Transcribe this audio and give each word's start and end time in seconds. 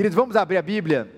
Queridos, 0.00 0.16
vamos 0.16 0.34
abrir 0.34 0.56
a 0.56 0.62
Bíblia. 0.62 1.12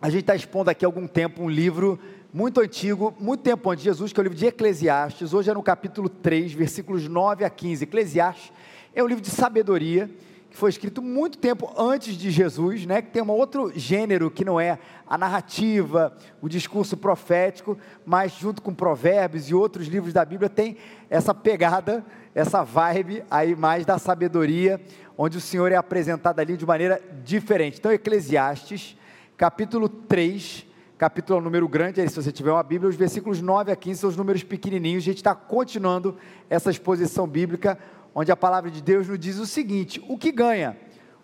A 0.00 0.08
gente 0.08 0.22
está 0.22 0.34
expondo 0.34 0.70
aqui 0.70 0.82
há 0.82 0.88
algum 0.88 1.06
tempo 1.06 1.42
um 1.42 1.50
livro 1.50 1.98
muito 2.32 2.58
antigo, 2.58 3.14
muito 3.20 3.42
tempo 3.42 3.70
antes 3.70 3.84
de 3.84 3.90
Jesus, 3.90 4.14
que 4.14 4.18
é 4.18 4.22
o 4.22 4.24
livro 4.24 4.38
de 4.38 4.46
Eclesiastes. 4.46 5.34
Hoje 5.34 5.50
é 5.50 5.52
no 5.52 5.62
capítulo 5.62 6.08
3, 6.08 6.54
versículos 6.54 7.06
9 7.06 7.44
a 7.44 7.50
15. 7.50 7.84
Eclesiastes 7.84 8.50
é 8.94 9.04
um 9.04 9.06
livro 9.06 9.22
de 9.22 9.28
sabedoria 9.28 10.08
que 10.50 10.56
foi 10.56 10.70
escrito 10.70 11.02
muito 11.02 11.36
tempo 11.36 11.70
antes 11.76 12.16
de 12.16 12.30
Jesus, 12.30 12.86
né, 12.86 13.02
que 13.02 13.10
tem 13.10 13.22
um 13.22 13.30
outro 13.30 13.70
gênero 13.76 14.30
que 14.30 14.42
não 14.42 14.58
é 14.58 14.78
a 15.06 15.18
narrativa, 15.18 16.16
o 16.40 16.48
discurso 16.48 16.96
profético, 16.96 17.78
mas 18.06 18.32
junto 18.32 18.62
com 18.62 18.72
provérbios 18.72 19.50
e 19.50 19.54
outros 19.54 19.86
livros 19.86 20.14
da 20.14 20.24
Bíblia 20.24 20.48
tem 20.48 20.78
essa 21.10 21.34
pegada, 21.34 22.02
essa 22.38 22.62
vibe 22.62 23.24
aí 23.28 23.56
mais 23.56 23.84
da 23.84 23.98
sabedoria, 23.98 24.80
onde 25.16 25.36
o 25.36 25.40
Senhor 25.40 25.72
é 25.72 25.74
apresentado 25.74 26.38
ali 26.38 26.56
de 26.56 26.64
maneira 26.64 27.02
diferente. 27.24 27.80
Então, 27.80 27.90
Eclesiastes, 27.90 28.96
capítulo 29.36 29.88
3, 29.88 30.64
capítulo 30.96 31.40
é 31.40 31.42
número 31.42 31.66
grande, 31.66 32.00
aí 32.00 32.08
se 32.08 32.14
você 32.14 32.30
tiver 32.30 32.52
uma 32.52 32.62
Bíblia, 32.62 32.88
os 32.88 32.94
versículos 32.94 33.40
9 33.40 33.72
a 33.72 33.76
15 33.76 34.00
são 34.00 34.10
os 34.10 34.16
números 34.16 34.44
pequenininhos, 34.44 35.02
a 35.02 35.06
gente 35.06 35.16
está 35.16 35.34
continuando 35.34 36.16
essa 36.48 36.70
exposição 36.70 37.26
bíblica, 37.26 37.76
onde 38.14 38.30
a 38.30 38.36
palavra 38.36 38.70
de 38.70 38.80
Deus 38.80 39.08
nos 39.08 39.18
diz 39.18 39.38
o 39.38 39.46
seguinte: 39.46 40.00
o 40.08 40.16
que 40.16 40.30
ganha 40.30 40.76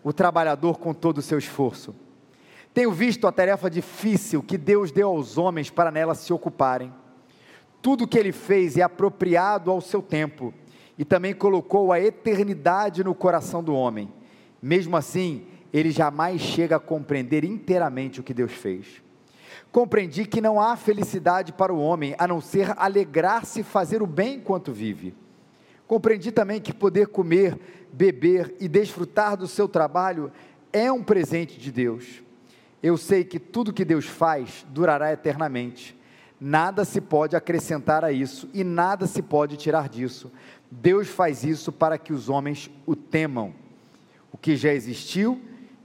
o 0.02 0.12
trabalhador 0.12 0.80
com 0.80 0.92
todo 0.92 1.18
o 1.18 1.22
seu 1.22 1.38
esforço? 1.38 1.94
Tenho 2.72 2.90
visto 2.90 3.28
a 3.28 3.32
tarefa 3.32 3.70
difícil 3.70 4.42
que 4.42 4.58
Deus 4.58 4.90
deu 4.90 5.10
aos 5.10 5.38
homens 5.38 5.70
para 5.70 5.92
nela 5.92 6.16
se 6.16 6.32
ocuparem. 6.32 6.92
Tudo 7.80 8.02
o 8.02 8.08
que 8.08 8.18
ele 8.18 8.32
fez 8.32 8.76
é 8.76 8.82
apropriado 8.82 9.70
ao 9.70 9.80
seu 9.80 10.02
tempo 10.02 10.52
e 10.98 11.04
também 11.04 11.34
colocou 11.34 11.92
a 11.92 12.00
eternidade 12.00 13.02
no 13.02 13.14
coração 13.14 13.62
do 13.62 13.74
homem. 13.74 14.12
Mesmo 14.62 14.96
assim, 14.96 15.44
ele 15.72 15.90
jamais 15.90 16.40
chega 16.40 16.76
a 16.76 16.80
compreender 16.80 17.44
inteiramente 17.44 18.20
o 18.20 18.22
que 18.22 18.32
Deus 18.32 18.52
fez. 18.52 19.02
Compreendi 19.72 20.24
que 20.24 20.40
não 20.40 20.60
há 20.60 20.76
felicidade 20.76 21.52
para 21.52 21.74
o 21.74 21.80
homem 21.80 22.14
a 22.16 22.28
não 22.28 22.40
ser 22.40 22.72
alegrar-se 22.76 23.60
e 23.60 23.64
fazer 23.64 24.02
o 24.02 24.06
bem 24.06 24.36
enquanto 24.36 24.72
vive. 24.72 25.14
Compreendi 25.86 26.30
também 26.30 26.60
que 26.60 26.72
poder 26.72 27.08
comer, 27.08 27.58
beber 27.92 28.54
e 28.60 28.68
desfrutar 28.68 29.36
do 29.36 29.48
seu 29.48 29.68
trabalho 29.68 30.30
é 30.72 30.90
um 30.90 31.02
presente 31.02 31.58
de 31.58 31.72
Deus. 31.72 32.22
Eu 32.82 32.96
sei 32.96 33.24
que 33.24 33.38
tudo 33.38 33.72
que 33.72 33.84
Deus 33.84 34.06
faz 34.06 34.64
durará 34.68 35.12
eternamente. 35.12 35.98
Nada 36.40 36.84
se 36.84 37.00
pode 37.00 37.34
acrescentar 37.34 38.04
a 38.04 38.12
isso 38.12 38.48
e 38.52 38.62
nada 38.62 39.06
se 39.06 39.22
pode 39.22 39.56
tirar 39.56 39.88
disso. 39.88 40.30
Deus 40.80 41.08
faz 41.08 41.44
isso 41.44 41.70
para 41.70 41.96
que 41.96 42.12
os 42.12 42.28
homens 42.28 42.70
o 42.84 42.96
temam. 42.96 43.54
O 44.32 44.36
que 44.36 44.56
já 44.56 44.72
existiu 44.72 45.40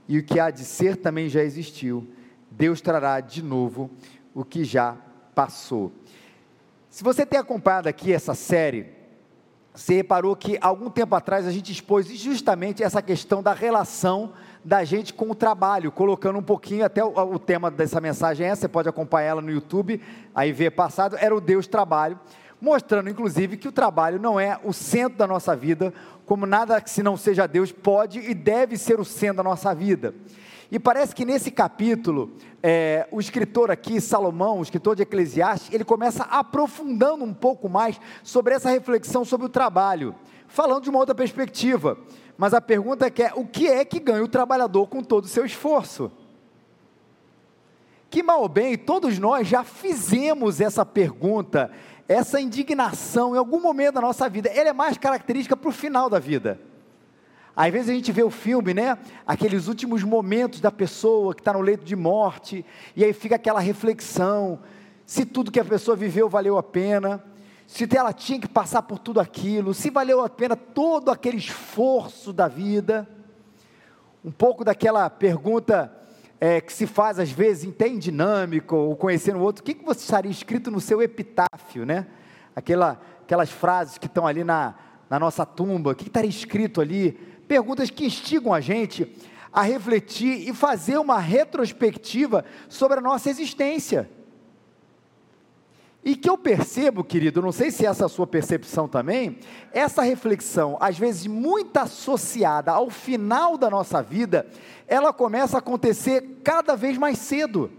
e 0.08 0.18
o 0.18 0.24
que 0.24 0.40
há 0.40 0.50
de 0.50 0.64
ser 0.64 0.96
também 0.96 1.28
já 1.28 1.42
existiu. 1.42 2.08
Deus 2.50 2.80
trará 2.80 3.20
de 3.20 3.42
novo 3.42 3.88
o 4.34 4.44
que 4.44 4.64
já 4.64 4.96
passou. 5.34 5.92
Se 6.88 7.04
você 7.04 7.24
tem 7.24 7.38
acompanhado 7.38 7.88
aqui 7.88 8.12
essa 8.12 8.34
série, 8.34 8.88
você 9.72 9.94
reparou 9.94 10.34
que 10.34 10.58
algum 10.60 10.90
tempo 10.90 11.14
atrás 11.14 11.46
a 11.46 11.52
gente 11.52 11.70
expôs 11.70 12.08
justamente 12.08 12.82
essa 12.82 13.00
questão 13.00 13.40
da 13.40 13.52
relação 13.52 14.32
da 14.64 14.82
gente 14.82 15.14
com 15.14 15.30
o 15.30 15.34
trabalho, 15.34 15.92
colocando 15.92 16.38
um 16.38 16.42
pouquinho, 16.42 16.84
até 16.84 17.02
o, 17.02 17.14
o 17.16 17.38
tema 17.38 17.70
dessa 17.70 18.00
mensagem 18.00 18.46
é, 18.46 18.54
você 18.54 18.66
pode 18.66 18.88
acompanhar 18.88 19.28
ela 19.28 19.40
no 19.40 19.50
YouTube, 19.50 20.02
aí 20.34 20.52
ver 20.52 20.72
passado, 20.72 21.16
era 21.18 21.34
o 21.34 21.40
Deus 21.40 21.68
Trabalho 21.68 22.18
mostrando 22.60 23.08
inclusive 23.08 23.56
que 23.56 23.68
o 23.68 23.72
trabalho 23.72 24.20
não 24.20 24.38
é 24.38 24.58
o 24.62 24.72
centro 24.72 25.18
da 25.18 25.26
nossa 25.26 25.56
vida, 25.56 25.92
como 26.26 26.46
nada 26.46 26.80
que 26.80 26.90
se 26.90 27.02
não 27.02 27.16
seja 27.16 27.46
Deus 27.46 27.72
pode 27.72 28.20
e 28.20 28.34
deve 28.34 28.76
ser 28.76 29.00
o 29.00 29.04
centro 29.04 29.38
da 29.38 29.42
nossa 29.42 29.74
vida. 29.74 30.14
E 30.70 30.78
parece 30.78 31.14
que 31.14 31.24
nesse 31.24 31.50
capítulo, 31.50 32.30
é, 32.62 33.08
o 33.10 33.18
escritor 33.18 33.72
aqui, 33.72 34.00
Salomão, 34.00 34.60
o 34.60 34.62
escritor 34.62 34.94
de 34.94 35.02
Eclesiastes, 35.02 35.74
ele 35.74 35.84
começa 35.84 36.22
aprofundando 36.24 37.24
um 37.24 37.34
pouco 37.34 37.68
mais 37.68 38.00
sobre 38.22 38.54
essa 38.54 38.70
reflexão 38.70 39.24
sobre 39.24 39.46
o 39.46 39.50
trabalho, 39.50 40.14
falando 40.46 40.84
de 40.84 40.90
uma 40.90 41.00
outra 41.00 41.14
perspectiva. 41.14 41.98
Mas 42.38 42.54
a 42.54 42.60
pergunta 42.60 43.06
é, 43.06 43.10
que 43.10 43.22
é 43.22 43.32
o 43.34 43.44
que 43.44 43.66
é 43.66 43.84
que 43.84 43.98
ganha 43.98 44.22
o 44.22 44.28
trabalhador 44.28 44.86
com 44.86 45.02
todo 45.02 45.24
o 45.24 45.28
seu 45.28 45.44
esforço? 45.44 46.12
Que 48.08 48.22
mal 48.22 48.42
ou 48.42 48.48
bem, 48.48 48.78
todos 48.78 49.18
nós 49.18 49.48
já 49.48 49.64
fizemos 49.64 50.60
essa 50.60 50.86
pergunta 50.86 51.70
essa 52.10 52.40
indignação, 52.40 53.36
em 53.36 53.38
algum 53.38 53.60
momento 53.60 53.94
da 53.94 54.00
nossa 54.00 54.28
vida, 54.28 54.48
ela 54.48 54.70
é 54.70 54.72
mais 54.72 54.98
característica 54.98 55.56
para 55.56 55.68
o 55.68 55.72
final 55.72 56.10
da 56.10 56.18
vida. 56.18 56.60
Às 57.54 57.72
vezes 57.72 57.88
a 57.88 57.92
gente 57.92 58.10
vê 58.10 58.24
o 58.24 58.30
filme, 58.30 58.74
né? 58.74 58.98
Aqueles 59.24 59.68
últimos 59.68 60.02
momentos 60.02 60.60
da 60.60 60.72
pessoa 60.72 61.32
que 61.32 61.40
está 61.40 61.52
no 61.52 61.60
leito 61.60 61.84
de 61.84 61.94
morte, 61.94 62.66
e 62.96 63.04
aí 63.04 63.12
fica 63.12 63.36
aquela 63.36 63.60
reflexão: 63.60 64.58
se 65.06 65.24
tudo 65.24 65.52
que 65.52 65.60
a 65.60 65.64
pessoa 65.64 65.96
viveu 65.96 66.28
valeu 66.28 66.58
a 66.58 66.64
pena, 66.64 67.22
se 67.64 67.88
ela 67.96 68.12
tinha 68.12 68.40
que 68.40 68.48
passar 68.48 68.82
por 68.82 68.98
tudo 68.98 69.20
aquilo, 69.20 69.72
se 69.72 69.88
valeu 69.88 70.20
a 70.20 70.28
pena 70.28 70.56
todo 70.56 71.12
aquele 71.12 71.36
esforço 71.36 72.32
da 72.32 72.48
vida. 72.48 73.08
Um 74.24 74.32
pouco 74.32 74.64
daquela 74.64 75.08
pergunta 75.08 75.99
é, 76.40 76.60
que 76.60 76.72
se 76.72 76.86
faz 76.86 77.18
às 77.18 77.30
vezes 77.30 77.64
em 77.64 77.98
dinâmico, 77.98 78.74
ou 78.74 78.96
conhecendo 78.96 79.38
o 79.38 79.42
outro, 79.42 79.60
o 79.60 79.64
que, 79.64 79.74
que 79.74 79.84
você 79.84 80.00
estaria 80.00 80.30
escrito 80.30 80.70
no 80.70 80.80
seu 80.80 81.02
epitáfio, 81.02 81.84
né? 81.84 82.06
Aquela, 82.56 83.00
aquelas 83.22 83.50
frases 83.50 83.98
que 83.98 84.06
estão 84.06 84.26
ali 84.26 84.42
na, 84.42 84.74
na 85.08 85.18
nossa 85.18 85.44
tumba, 85.44 85.90
o 85.90 85.94
que, 85.94 86.04
que 86.04 86.10
estaria 86.10 86.30
escrito 86.30 86.80
ali? 86.80 87.12
Perguntas 87.46 87.90
que 87.90 88.06
instigam 88.06 88.54
a 88.54 88.60
gente 88.60 89.14
a 89.52 89.62
refletir 89.62 90.48
e 90.48 90.54
fazer 90.54 90.96
uma 90.98 91.18
retrospectiva 91.18 92.44
sobre 92.68 92.98
a 92.98 93.02
nossa 93.02 93.28
existência. 93.28 94.08
E 96.02 96.16
que 96.16 96.30
eu 96.30 96.38
percebo, 96.38 97.04
querido, 97.04 97.42
não 97.42 97.52
sei 97.52 97.70
se 97.70 97.84
essa 97.84 98.04
é 98.04 98.06
a 98.06 98.08
sua 98.08 98.26
percepção 98.26 98.88
também, 98.88 99.38
essa 99.70 100.00
reflexão, 100.02 100.78
às 100.80 100.98
vezes 100.98 101.26
muito 101.26 101.76
associada 101.76 102.72
ao 102.72 102.88
final 102.88 103.58
da 103.58 103.68
nossa 103.68 104.02
vida, 104.02 104.46
ela 104.88 105.12
começa 105.12 105.58
a 105.58 105.60
acontecer 105.60 106.40
cada 106.42 106.74
vez 106.74 106.96
mais 106.96 107.18
cedo. 107.18 107.70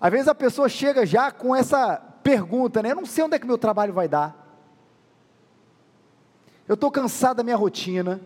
Às 0.00 0.10
vezes 0.10 0.28
a 0.28 0.34
pessoa 0.34 0.68
chega 0.68 1.06
já 1.06 1.30
com 1.30 1.54
essa 1.54 1.96
pergunta, 2.22 2.82
né? 2.82 2.90
Eu 2.90 2.96
não 2.96 3.06
sei 3.06 3.24
onde 3.24 3.36
é 3.36 3.38
que 3.38 3.46
meu 3.46 3.56
trabalho 3.56 3.92
vai 3.92 4.08
dar. 4.08 4.44
Eu 6.66 6.74
estou 6.74 6.90
cansado 6.90 7.36
da 7.36 7.42
minha 7.44 7.56
rotina. 7.56 8.20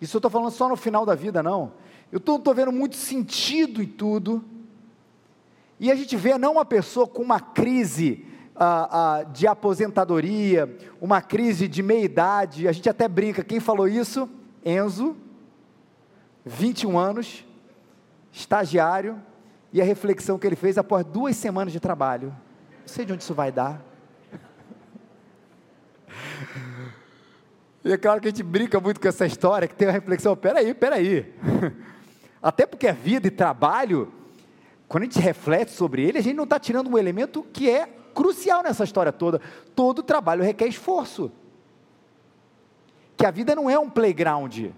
Isso 0.00 0.16
eu 0.16 0.18
estou 0.18 0.30
falando 0.30 0.52
só 0.52 0.68
no 0.68 0.76
final 0.76 1.04
da 1.04 1.14
vida, 1.14 1.42
não. 1.42 1.72
Eu 2.12 2.18
estou 2.18 2.54
vendo 2.54 2.70
muito 2.70 2.94
sentido 2.94 3.82
em 3.82 3.86
tudo. 3.86 4.44
E 5.84 5.92
a 5.92 5.94
gente 5.94 6.16
vê 6.16 6.38
não 6.38 6.52
uma 6.52 6.64
pessoa 6.64 7.06
com 7.06 7.20
uma 7.20 7.38
crise 7.38 8.24
ah, 8.56 9.18
ah, 9.18 9.22
de 9.24 9.46
aposentadoria, 9.46 10.78
uma 10.98 11.20
crise 11.20 11.68
de 11.68 11.82
meia-idade, 11.82 12.66
a 12.66 12.72
gente 12.72 12.88
até 12.88 13.06
brinca, 13.06 13.44
quem 13.44 13.60
falou 13.60 13.86
isso? 13.86 14.26
Enzo, 14.64 15.14
21 16.42 16.96
anos, 16.96 17.44
estagiário, 18.32 19.20
e 19.74 19.82
a 19.82 19.84
reflexão 19.84 20.38
que 20.38 20.46
ele 20.46 20.56
fez 20.56 20.78
após 20.78 21.04
duas 21.04 21.36
semanas 21.36 21.70
de 21.70 21.78
trabalho. 21.78 22.28
Não 22.80 22.88
sei 22.88 23.04
de 23.04 23.12
onde 23.12 23.22
isso 23.22 23.34
vai 23.34 23.52
dar. 23.52 23.84
E 27.84 27.92
é 27.92 27.98
claro 27.98 28.22
que 28.22 28.28
a 28.28 28.30
gente 28.30 28.42
brinca 28.42 28.80
muito 28.80 28.98
com 28.98 29.06
essa 29.06 29.26
história, 29.26 29.68
que 29.68 29.74
tem 29.74 29.88
a 29.88 29.92
reflexão, 29.92 30.34
peraí, 30.34 30.72
peraí. 30.72 31.30
Até 32.42 32.64
porque 32.64 32.86
é 32.86 32.92
vida 32.94 33.26
e 33.28 33.30
trabalho 33.30 34.23
quando 34.88 35.02
a 35.02 35.06
gente 35.06 35.18
reflete 35.18 35.72
sobre 35.72 36.02
ele, 36.02 36.18
a 36.18 36.22
gente 36.22 36.36
não 36.36 36.44
está 36.44 36.58
tirando 36.58 36.88
um 36.88 36.98
elemento 36.98 37.44
que 37.52 37.68
é 37.68 37.88
crucial 38.14 38.62
nessa 38.62 38.84
história 38.84 39.12
toda. 39.12 39.40
Todo 39.74 40.02
trabalho 40.02 40.44
requer 40.44 40.66
esforço. 40.68 41.32
Que 43.16 43.26
a 43.26 43.30
vida 43.30 43.54
não 43.54 43.68
é 43.68 43.78
um 43.78 43.88
playground, 43.88 44.70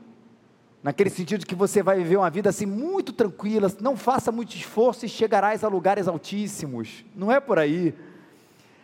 naquele 0.83 1.11
sentido 1.11 1.47
que 1.47 1.55
você 1.55 1.83
vai 1.83 1.97
viver 1.97 2.17
uma 2.17 2.31
vida 2.31 2.49
assim 2.49 2.67
muito 2.67 3.12
tranquila, 3.12 3.70
não 3.81 3.97
faça 3.97 4.31
muito 4.31 4.55
esforço 4.55 5.05
e 5.05 5.08
chegarás 5.08 5.64
a 5.64 5.69
lugares 5.69 6.06
altíssimos. 6.06 7.05
Não 7.14 7.32
é 7.32 7.41
por 7.41 7.59
aí. 7.59 7.94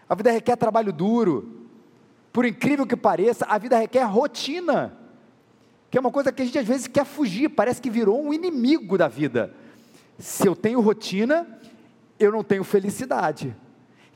A 0.09 0.15
vida 0.15 0.31
requer 0.31 0.57
trabalho 0.57 0.93
duro. 0.93 1.69
Por 2.33 2.45
incrível 2.45 2.87
que 2.87 2.97
pareça, 2.97 3.47
a 3.47 3.57
vida 3.59 3.79
requer 3.79 4.03
rotina, 4.05 4.99
que 5.91 5.99
é 5.99 6.01
uma 6.01 6.11
coisa 6.11 6.33
que 6.33 6.43
a 6.43 6.45
gente 6.45 6.59
às 6.59 6.67
vezes 6.67 6.87
quer 6.87 7.05
fugir, 7.05 7.51
parece 7.51 7.81
que 7.81 7.91
virou 7.91 8.23
um 8.23 8.33
inimigo 8.33 8.97
da 8.97 9.07
vida. 9.07 9.55
Se 10.19 10.47
eu 10.47 10.55
tenho 10.55 10.81
rotina, 10.81 11.47
eu 12.19 12.31
não 12.31 12.45
tenho 12.45 12.65
felicidade. 12.65 13.55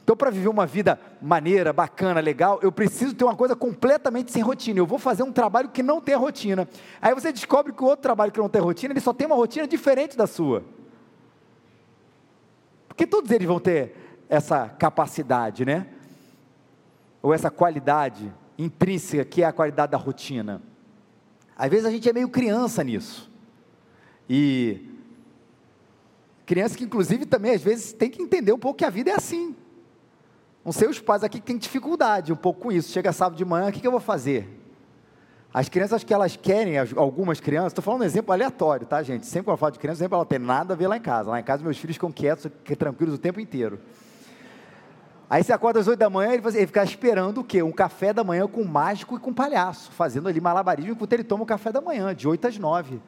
Então, 0.06 0.16
para 0.16 0.30
viver 0.30 0.46
uma 0.46 0.64
vida 0.64 1.00
maneira, 1.20 1.72
bacana, 1.72 2.20
legal, 2.20 2.60
eu 2.62 2.70
preciso 2.70 3.12
ter 3.12 3.24
uma 3.24 3.34
coisa 3.34 3.56
completamente 3.56 4.30
sem 4.30 4.40
rotina. 4.40 4.78
Eu 4.78 4.86
vou 4.86 5.00
fazer 5.00 5.24
um 5.24 5.32
trabalho 5.32 5.68
que 5.68 5.82
não 5.82 6.00
tem 6.00 6.14
rotina. 6.14 6.68
Aí 7.02 7.12
você 7.12 7.32
descobre 7.32 7.72
que 7.72 7.82
o 7.82 7.86
outro 7.86 8.02
trabalho 8.02 8.30
que 8.30 8.38
não 8.38 8.48
tem 8.48 8.62
rotina, 8.62 8.92
ele 8.92 9.00
só 9.00 9.12
tem 9.12 9.26
uma 9.26 9.34
rotina 9.34 9.66
diferente 9.66 10.16
da 10.16 10.28
sua. 10.28 10.62
Porque 12.86 13.04
todos 13.04 13.32
eles 13.32 13.48
vão 13.48 13.58
ter 13.58 13.96
essa 14.28 14.68
capacidade, 14.68 15.64
né? 15.64 15.88
Ou 17.20 17.34
essa 17.34 17.50
qualidade 17.50 18.32
intrínseca 18.56 19.24
que 19.24 19.42
é 19.42 19.46
a 19.46 19.52
qualidade 19.52 19.90
da 19.90 19.98
rotina. 19.98 20.62
Às 21.58 21.68
vezes 21.68 21.84
a 21.84 21.90
gente 21.90 22.08
é 22.08 22.12
meio 22.12 22.28
criança 22.28 22.84
nisso. 22.84 23.28
E 24.30 24.95
criança 26.46 26.78
que, 26.78 26.84
inclusive, 26.84 27.26
também 27.26 27.52
às 27.52 27.62
vezes 27.62 27.92
tem 27.92 28.08
que 28.08 28.22
entender 28.22 28.52
um 28.52 28.58
pouco 28.58 28.78
que 28.78 28.84
a 28.84 28.90
vida 28.90 29.10
é 29.10 29.14
assim. 29.14 29.54
Não 30.64 30.72
sei 30.72 30.88
os 30.88 31.00
pais 31.00 31.22
aqui 31.22 31.40
que 31.40 31.46
têm 31.46 31.58
dificuldade 31.58 32.32
um 32.32 32.36
pouco 32.36 32.60
com 32.62 32.72
isso. 32.72 32.92
Chega 32.92 33.12
sábado 33.12 33.36
de 33.36 33.44
manhã, 33.44 33.68
o 33.68 33.72
que, 33.72 33.80
que 33.80 33.86
eu 33.86 33.90
vou 33.90 34.00
fazer? 34.00 34.48
As 35.52 35.68
crianças 35.68 36.04
que 36.04 36.12
elas 36.12 36.36
querem, 36.36 36.76
algumas 36.96 37.40
crianças, 37.40 37.72
estou 37.72 37.82
falando 37.82 38.02
um 38.02 38.04
exemplo 38.04 38.32
aleatório, 38.32 38.86
tá, 38.86 39.02
gente? 39.02 39.26
Sempre 39.26 39.44
que 39.44 39.50
eu 39.50 39.56
falo 39.56 39.72
de 39.72 39.78
criança, 39.78 40.00
sempre 40.00 40.14
ela 40.14 40.24
tem 40.24 40.38
nada 40.38 40.74
a 40.74 40.76
ver 40.76 40.86
lá 40.86 40.96
em 40.96 41.00
casa. 41.00 41.30
Lá 41.30 41.40
em 41.40 41.42
casa, 41.42 41.62
meus 41.62 41.78
filhos 41.78 41.96
ficam 41.96 42.12
quietos, 42.12 42.50
tranquilos 42.78 43.14
o 43.14 43.18
tempo 43.18 43.40
inteiro. 43.40 43.80
Aí 45.28 45.42
você 45.42 45.52
acorda 45.52 45.80
às 45.80 45.88
8 45.88 45.98
da 45.98 46.08
manhã 46.08 46.32
e 46.32 46.34
ele 46.34 46.66
fica 46.66 46.84
esperando 46.84 47.38
o 47.38 47.44
quê? 47.44 47.62
Um 47.62 47.72
café 47.72 48.12
da 48.12 48.22
manhã 48.22 48.46
com 48.46 48.62
mágico 48.62 49.16
e 49.16 49.18
com 49.18 49.32
palhaço, 49.32 49.90
fazendo 49.92 50.28
ali 50.28 50.40
malabarismo 50.40 50.92
enquanto 50.92 51.12
ele 51.12 51.24
toma 51.24 51.42
o 51.42 51.46
café 51.46 51.72
da 51.72 51.80
manhã, 51.80 52.14
de 52.14 52.28
8 52.28 52.46
às 52.46 52.58
9. 52.58 53.00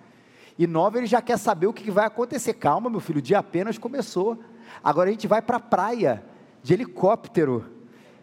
E 0.59 0.67
9 0.67 0.99
ele 0.99 1.07
já 1.07 1.23
quer 1.23 1.39
saber 1.39 1.69
o 1.69 1.73
que 1.73 1.91
vai 1.91 2.07
acontecer. 2.07 2.55
Calma, 2.55 2.91
meu 2.91 3.01
filho, 3.01 3.19
o 3.19 3.23
dia 3.23 3.39
apenas 3.39 3.79
começou. 3.79 4.39
Agora 4.83 5.09
a 5.09 5.13
gente 5.13 5.27
vai 5.27 5.41
para 5.41 5.59
a 5.59 5.61
praia, 5.61 6.25
de 6.63 6.75
helicóptero, 6.75 7.65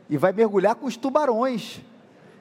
e 0.10 0.18
vai 0.18 0.34
mergulhar 0.34 0.76
com 0.76 0.86
os 0.86 0.98
tubarões 0.98 1.82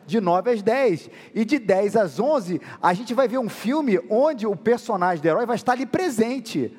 de 0.05 0.21
9 0.21 0.51
às 0.51 0.63
10. 0.63 1.11
E 1.35 1.45
de 1.45 1.59
10 1.59 1.97
às 1.97 2.19
11, 2.19 2.61
a 2.83 2.93
gente 2.93 3.15
vai 3.15 3.29
ver 3.29 3.39
um 3.39 3.49
filme 3.49 4.01
onde 4.11 4.47
o 4.47 4.57
personagem 4.57 5.23
do 5.23 5.27
herói 5.27 5.47
vai 5.47 5.57
estar 5.57 5.73
ali 5.73 5.87
presente. 5.87 6.77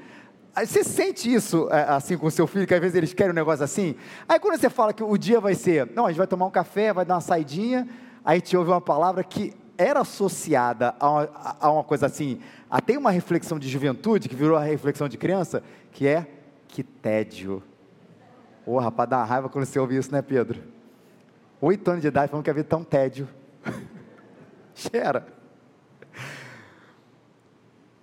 Você 0.53 0.83
sente 0.83 1.33
isso 1.33 1.67
é, 1.69 1.83
assim 1.83 2.17
com 2.17 2.29
seu 2.29 2.47
filho, 2.47 2.65
que 2.65 2.73
às 2.73 2.79
vezes 2.79 2.95
eles 2.95 3.13
querem 3.13 3.31
um 3.31 3.35
negócio 3.35 3.63
assim? 3.63 3.95
Aí 4.27 4.39
quando 4.39 4.57
você 4.59 4.69
fala 4.69 4.93
que 4.93 5.03
o 5.03 5.17
dia 5.17 5.39
vai 5.39 5.53
ser, 5.53 5.89
não, 5.93 6.05
a 6.05 6.09
gente 6.09 6.17
vai 6.17 6.27
tomar 6.27 6.45
um 6.45 6.51
café, 6.51 6.93
vai 6.93 7.03
dar 7.03 7.15
uma 7.15 7.21
saidinha, 7.21 7.87
aí 8.23 8.39
te 8.39 8.55
ouve 8.55 8.71
uma 8.71 8.79
palavra 8.79 9.23
que 9.23 9.53
era 9.77 10.01
associada 10.01 10.95
a 10.99 11.09
uma, 11.09 11.29
a 11.59 11.71
uma 11.71 11.83
coisa 11.83 12.05
assim, 12.05 12.39
até 12.69 12.97
uma 12.97 13.11
reflexão 13.11 13.59
de 13.59 13.67
juventude, 13.67 14.29
que 14.29 14.35
virou 14.35 14.57
a 14.57 14.63
reflexão 14.63 15.07
de 15.07 15.17
criança, 15.17 15.63
que 15.91 16.07
é 16.07 16.27
que 16.67 16.83
tédio. 16.83 17.61
Ô, 18.65 18.73
oh, 18.75 18.79
rapaz, 18.79 19.09
dá 19.09 19.23
raiva 19.23 19.49
quando 19.49 19.65
você 19.65 19.79
ouve 19.79 19.97
isso, 19.97 20.11
né, 20.11 20.21
Pedro? 20.21 20.75
oito 21.61 21.89
anos 21.89 22.01
de 22.01 22.07
idade 22.07 22.29
falando 22.29 22.43
que 22.43 22.49
a 22.49 22.53
vida 22.53 22.75
um 22.75 22.83
tédio. 22.83 23.27
Cheira. 24.75 25.25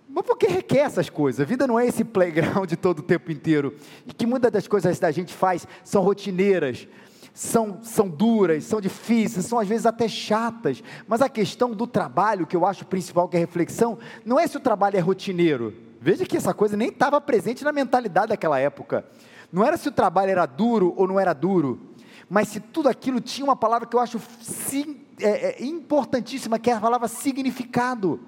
Mas 0.09 0.27
por 0.27 0.37
que 0.37 0.47
requer 0.47 0.81
essas 0.81 1.09
coisas? 1.09 1.41
A 1.41 1.45
vida 1.45 1.67
não 1.67 1.79
é 1.79 1.87
esse 1.87 2.05
playground 2.05 2.71
todo 2.81 2.99
o 2.99 3.03
tempo 3.03 3.31
inteiro. 3.31 3.75
E 4.07 4.13
que 4.13 4.27
muitas 4.27 4.51
das 4.51 4.67
coisas 4.67 4.99
que 4.99 5.05
a 5.05 5.11
gente 5.11 5.33
faz 5.33 5.67
são 5.85 6.03
rotineiras, 6.03 6.87
são, 7.33 7.79
são 7.83 8.09
duras, 8.09 8.65
são 8.65 8.81
difíceis, 8.81 9.47
são 9.47 9.59
às 9.59 9.69
vezes 9.69 9.87
até 9.87 10.09
chatas. 10.09 10.83
Mas 11.07 11.23
a 11.23 11.29
questão 11.29 11.71
do 11.71 11.87
trabalho, 11.87 12.47
que 12.47 12.57
eu 12.57 12.67
acho 12.67 12.85
principal, 12.85 13.29
que 13.29 13.37
é 13.37 13.41
a 13.41 13.41
reflexão, 13.41 13.99
não 14.25 14.39
é 14.39 14.47
se 14.47 14.57
o 14.57 14.61
trabalho 14.61 14.97
é 14.97 15.01
rotineiro. 15.01 15.75
Veja 16.01 16.27
que 16.27 16.37
essa 16.37 16.53
coisa 16.53 16.77
nem 16.77 16.89
estava 16.89 17.21
presente 17.21 17.65
na 17.65 17.73
mentalidade 17.73 18.29
daquela 18.29 18.59
época. 18.59 19.05
Não 19.53 19.65
era 19.65 19.77
se 19.77 19.89
o 19.89 19.93
trabalho 19.93 20.31
era 20.31 20.47
duro 20.47 20.95
ou 20.97 21.07
não 21.07 21.21
era 21.21 21.33
duro 21.33 21.93
mas 22.33 22.49
se 22.49 22.61
tudo 22.61 22.89
aquilo 22.89 23.21
tinha 23.21 23.45
uma 23.45 23.55
palavra 23.55 23.87
que 23.87 23.95
eu 23.95 24.01
acho 24.01 24.19
sim, 24.41 25.03
é, 25.21 25.63
é, 25.63 25.65
importantíssima, 25.67 26.59
que 26.59 26.71
é 26.71 26.73
a 26.73 26.81
palavra 26.81 27.07
significado. 27.07 28.21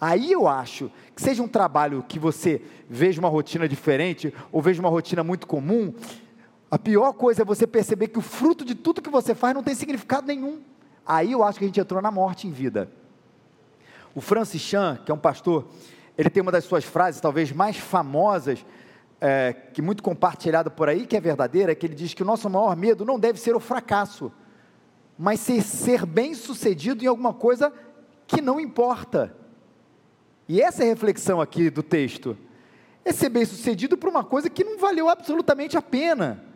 Aí 0.00 0.32
eu 0.32 0.48
acho 0.48 0.90
que 1.14 1.20
seja 1.20 1.42
um 1.42 1.46
trabalho 1.46 2.02
que 2.08 2.18
você 2.18 2.62
veja 2.88 3.20
uma 3.20 3.28
rotina 3.28 3.68
diferente, 3.68 4.32
ou 4.50 4.62
veja 4.62 4.80
uma 4.80 4.88
rotina 4.88 5.22
muito 5.22 5.46
comum, 5.46 5.92
a 6.70 6.78
pior 6.78 7.12
coisa 7.14 7.42
é 7.42 7.44
você 7.44 7.66
perceber 7.66 8.08
que 8.08 8.18
o 8.18 8.22
fruto 8.22 8.64
de 8.64 8.74
tudo 8.74 9.02
que 9.02 9.10
você 9.10 9.34
faz 9.34 9.54
não 9.54 9.62
tem 9.62 9.74
significado 9.74 10.26
nenhum. 10.26 10.60
Aí 11.04 11.32
eu 11.32 11.42
acho 11.42 11.58
que 11.58 11.64
a 11.64 11.68
gente 11.68 11.80
entrou 11.80 12.00
na 12.00 12.10
morte 12.10 12.46
em 12.46 12.52
vida. 12.52 12.88
O 14.14 14.20
Francis 14.20 14.62
Chan, 14.62 14.98
que 15.04 15.10
é 15.10 15.14
um 15.14 15.18
pastor, 15.18 15.66
ele 16.16 16.30
tem 16.30 16.40
uma 16.40 16.52
das 16.52 16.64
suas 16.64 16.84
frases 16.84 17.20
talvez 17.20 17.50
mais 17.50 17.76
famosas, 17.76 18.64
é, 19.20 19.52
que 19.52 19.82
muito 19.82 20.02
compartilhado 20.02 20.70
por 20.70 20.88
aí, 20.88 21.06
que 21.06 21.16
é 21.16 21.20
verdadeira, 21.20 21.74
que 21.74 21.86
ele 21.86 21.94
diz 21.94 22.14
que 22.14 22.22
o 22.22 22.26
nosso 22.26 22.48
maior 22.48 22.76
medo 22.76 23.04
não 23.04 23.18
deve 23.18 23.40
ser 23.40 23.56
o 23.56 23.60
fracasso, 23.60 24.32
mas 25.18 25.40
ser, 25.40 25.62
ser 25.62 26.06
bem 26.06 26.34
sucedido 26.34 27.04
em 27.04 27.08
alguma 27.08 27.34
coisa 27.34 27.72
que 28.26 28.40
não 28.40 28.60
importa. 28.60 29.34
E 30.48 30.60
essa 30.62 30.82
é 30.82 30.86
a 30.86 30.90
reflexão 30.90 31.40
aqui 31.40 31.68
do 31.68 31.82
texto. 31.82 32.38
É 33.04 33.12
ser 33.12 33.28
bem 33.28 33.44
sucedido 33.44 33.96
por 33.96 34.08
uma 34.08 34.22
coisa 34.22 34.48
que 34.48 34.62
não 34.62 34.78
valeu 34.78 35.08
absolutamente 35.08 35.76
a 35.76 35.82
pena. 35.82 36.49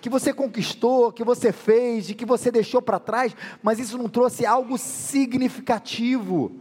Que 0.00 0.08
você 0.08 0.32
conquistou, 0.32 1.12
que 1.12 1.24
você 1.24 1.52
fez, 1.52 2.10
que 2.12 2.24
você 2.24 2.50
deixou 2.50 2.80
para 2.80 2.98
trás, 2.98 3.34
mas 3.62 3.78
isso 3.78 3.98
não 3.98 4.08
trouxe 4.08 4.46
algo 4.46 4.78
significativo 4.78 6.52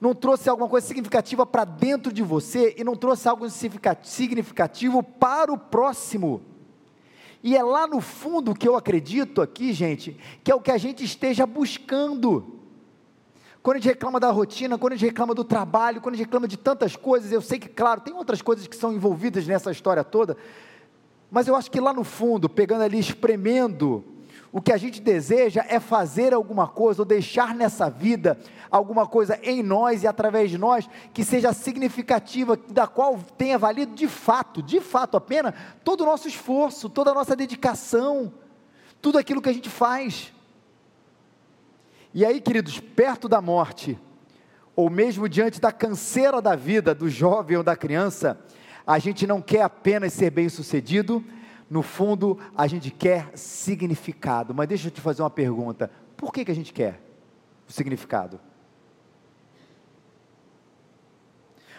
não 0.00 0.14
trouxe 0.14 0.48
alguma 0.48 0.68
coisa 0.68 0.86
significativa 0.86 1.44
para 1.44 1.64
dentro 1.64 2.10
de 2.10 2.22
você 2.22 2.74
e 2.78 2.82
não 2.82 2.96
trouxe 2.96 3.28
algo 3.28 3.46
significativo 3.50 5.02
para 5.02 5.52
o 5.52 5.58
próximo. 5.58 6.40
E 7.42 7.54
é 7.54 7.62
lá 7.62 7.86
no 7.86 8.00
fundo 8.00 8.54
que 8.54 8.66
eu 8.66 8.76
acredito 8.76 9.42
aqui, 9.42 9.72
gente, 9.72 10.16
que 10.42 10.50
é 10.50 10.54
o 10.54 10.60
que 10.60 10.70
a 10.70 10.78
gente 10.78 11.04
esteja 11.04 11.44
buscando. 11.44 12.60
Quando 13.62 13.76
a 13.76 13.80
gente 13.80 13.88
reclama 13.88 14.18
da 14.18 14.30
rotina, 14.30 14.78
quando 14.78 14.94
a 14.94 14.96
gente 14.96 15.08
reclama 15.08 15.34
do 15.34 15.44
trabalho, 15.44 16.00
quando 16.00 16.14
a 16.14 16.16
gente 16.16 16.26
reclama 16.26 16.48
de 16.48 16.56
tantas 16.56 16.96
coisas, 16.96 17.30
eu 17.30 17.42
sei 17.42 17.58
que, 17.58 17.68
claro, 17.68 18.00
tem 18.00 18.14
outras 18.14 18.40
coisas 18.40 18.66
que 18.66 18.76
são 18.76 18.92
envolvidas 18.92 19.46
nessa 19.46 19.70
história 19.70 20.02
toda, 20.02 20.34
mas 21.30 21.46
eu 21.46 21.54
acho 21.54 21.70
que 21.70 21.80
lá 21.80 21.92
no 21.92 22.04
fundo, 22.04 22.48
pegando 22.48 22.82
ali, 22.82 22.98
espremendo 22.98 24.04
o 24.52 24.60
que 24.60 24.72
a 24.72 24.76
gente 24.76 25.00
deseja 25.00 25.64
é 25.68 25.78
fazer 25.78 26.34
alguma 26.34 26.66
coisa, 26.66 27.02
ou 27.02 27.06
deixar 27.06 27.54
nessa 27.54 27.88
vida 27.88 28.36
alguma 28.68 29.06
coisa 29.06 29.38
em 29.42 29.62
nós 29.62 30.02
e 30.02 30.08
através 30.08 30.50
de 30.50 30.58
nós 30.58 30.88
que 31.14 31.24
seja 31.24 31.52
significativa, 31.52 32.58
da 32.68 32.86
qual 32.86 33.18
tenha 33.38 33.56
valido 33.56 33.94
de 33.94 34.08
fato, 34.08 34.60
de 34.60 34.80
fato 34.80 35.16
a 35.16 35.20
pena, 35.20 35.54
todo 35.84 36.02
o 36.02 36.06
nosso 36.06 36.26
esforço, 36.26 36.88
toda 36.88 37.12
a 37.12 37.14
nossa 37.14 37.36
dedicação, 37.36 38.32
tudo 39.00 39.18
aquilo 39.18 39.40
que 39.40 39.48
a 39.48 39.52
gente 39.52 39.70
faz. 39.70 40.32
E 42.12 42.24
aí, 42.24 42.40
queridos, 42.40 42.80
perto 42.80 43.28
da 43.28 43.40
morte, 43.40 43.96
ou 44.74 44.90
mesmo 44.90 45.28
diante 45.28 45.60
da 45.60 45.70
canseira 45.70 46.42
da 46.42 46.56
vida 46.56 46.92
do 46.92 47.08
jovem 47.08 47.56
ou 47.56 47.62
da 47.62 47.76
criança, 47.76 48.36
a 48.90 48.98
gente 48.98 49.24
não 49.24 49.40
quer 49.40 49.62
apenas 49.62 50.12
ser 50.12 50.30
bem 50.30 50.48
sucedido, 50.48 51.24
no 51.70 51.80
fundo, 51.80 52.40
a 52.56 52.66
gente 52.66 52.90
quer 52.90 53.30
significado. 53.36 54.52
Mas 54.52 54.66
deixa 54.66 54.88
eu 54.88 54.90
te 54.90 55.00
fazer 55.00 55.22
uma 55.22 55.30
pergunta: 55.30 55.88
por 56.16 56.32
que, 56.32 56.44
que 56.44 56.50
a 56.50 56.54
gente 56.54 56.72
quer 56.72 57.00
o 57.68 57.72
significado? 57.72 58.40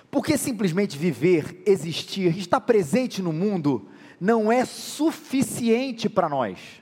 Porque 0.10 0.38
simplesmente 0.38 0.98
viver, 0.98 1.62
existir, 1.66 2.38
estar 2.38 2.62
presente 2.62 3.22
no 3.22 3.34
mundo, 3.34 3.90
não 4.18 4.50
é 4.50 4.64
suficiente 4.64 6.08
para 6.08 6.30
nós. 6.30 6.82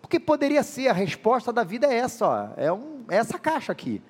Porque 0.00 0.18
poderia 0.18 0.62
ser, 0.62 0.88
a 0.88 0.94
resposta 0.94 1.52
da 1.52 1.62
vida 1.62 1.86
é 1.86 1.96
essa, 1.96 2.26
ó, 2.26 2.48
é, 2.56 2.72
um, 2.72 3.04
é 3.10 3.16
essa 3.16 3.38
caixa 3.38 3.70
aqui: 3.70 4.00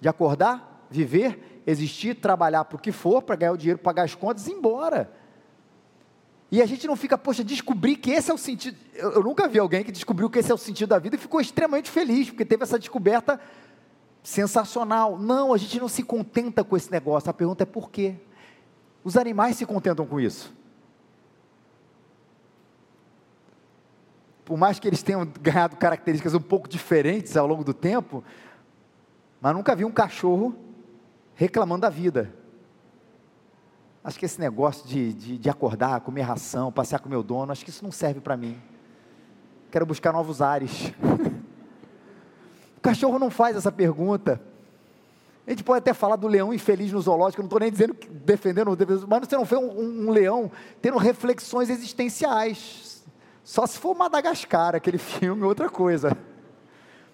de 0.00 0.08
acordar, 0.08 0.88
viver, 0.90 1.49
existir, 1.70 2.14
trabalhar 2.16 2.64
para 2.64 2.76
o 2.76 2.80
que 2.80 2.92
for, 2.92 3.22
para 3.22 3.36
ganhar 3.36 3.52
o 3.52 3.56
dinheiro, 3.56 3.78
pagar 3.78 4.04
as 4.04 4.14
contas 4.14 4.46
e 4.46 4.50
ir 4.50 4.54
embora. 4.54 5.10
E 6.50 6.60
a 6.60 6.66
gente 6.66 6.86
não 6.86 6.96
fica, 6.96 7.16
poxa, 7.16 7.44
descobrir 7.44 7.96
que 7.96 8.10
esse 8.10 8.30
é 8.30 8.34
o 8.34 8.38
sentido. 8.38 8.76
Eu, 8.94 9.12
eu, 9.12 9.22
nunca 9.22 9.46
vi 9.46 9.58
alguém 9.58 9.84
que 9.84 9.92
descobriu 9.92 10.28
que 10.28 10.40
esse 10.40 10.50
é 10.50 10.54
o 10.54 10.58
sentido 10.58 10.88
da 10.88 10.98
vida 10.98 11.14
e 11.14 11.18
ficou 11.18 11.40
extremamente 11.40 11.88
feliz, 11.88 12.28
porque 12.28 12.44
teve 12.44 12.64
essa 12.64 12.78
descoberta 12.78 13.40
sensacional. 14.22 15.16
Não, 15.16 15.54
a 15.54 15.58
gente 15.58 15.78
não 15.78 15.88
se 15.88 16.02
contenta 16.02 16.64
com 16.64 16.76
esse 16.76 16.90
negócio. 16.90 17.30
A 17.30 17.32
pergunta 17.32 17.62
é 17.62 17.66
por 17.66 17.88
quê? 17.88 18.16
Os 19.04 19.16
animais 19.16 19.56
se 19.56 19.64
contentam 19.64 20.04
com 20.04 20.18
isso. 20.18 20.52
Por 24.44 24.58
mais 24.58 24.80
que 24.80 24.88
eles 24.88 25.04
tenham 25.04 25.24
ganhado 25.40 25.76
características 25.76 26.34
um 26.34 26.40
pouco 26.40 26.68
diferentes 26.68 27.36
ao 27.36 27.46
longo 27.46 27.62
do 27.62 27.72
tempo, 27.72 28.24
mas 29.40 29.54
nunca 29.54 29.76
vi 29.76 29.84
um 29.84 29.92
cachorro 29.92 30.56
reclamando 31.40 31.80
da 31.80 31.88
vida. 31.88 32.30
Acho 34.04 34.18
que 34.18 34.26
esse 34.26 34.38
negócio 34.38 34.86
de, 34.86 35.14
de, 35.14 35.38
de 35.38 35.48
acordar, 35.48 36.02
comer 36.02 36.20
ração, 36.20 36.70
passear 36.70 36.98
com 36.98 37.08
meu 37.08 37.22
dono, 37.22 37.50
acho 37.50 37.64
que 37.64 37.70
isso 37.70 37.82
não 37.82 37.90
serve 37.90 38.20
para 38.20 38.36
mim. 38.36 38.60
Quero 39.70 39.86
buscar 39.86 40.12
novos 40.12 40.42
ares. 40.42 40.92
o 42.76 42.80
cachorro 42.82 43.18
não 43.18 43.30
faz 43.30 43.56
essa 43.56 43.72
pergunta. 43.72 44.38
A 45.46 45.50
gente 45.50 45.64
pode 45.64 45.78
até 45.78 45.94
falar 45.94 46.16
do 46.16 46.28
leão 46.28 46.52
infeliz 46.52 46.92
no 46.92 47.00
zoológico, 47.00 47.40
não 47.40 47.46
estou 47.46 47.60
nem 47.60 47.72
dizendo, 47.72 47.96
defendendo, 48.10 48.76
mas 49.08 49.26
você 49.26 49.34
não 49.34 49.46
vê 49.46 49.56
um, 49.56 50.08
um, 50.08 50.10
leão 50.10 50.52
tendo 50.82 50.98
reflexões 50.98 51.70
existenciais. 51.70 53.02
Só 53.42 53.66
se 53.66 53.78
for 53.78 53.96
Madagascar, 53.96 54.74
aquele 54.76 54.98
filme, 54.98 55.42
outra 55.44 55.70
coisa. 55.70 56.14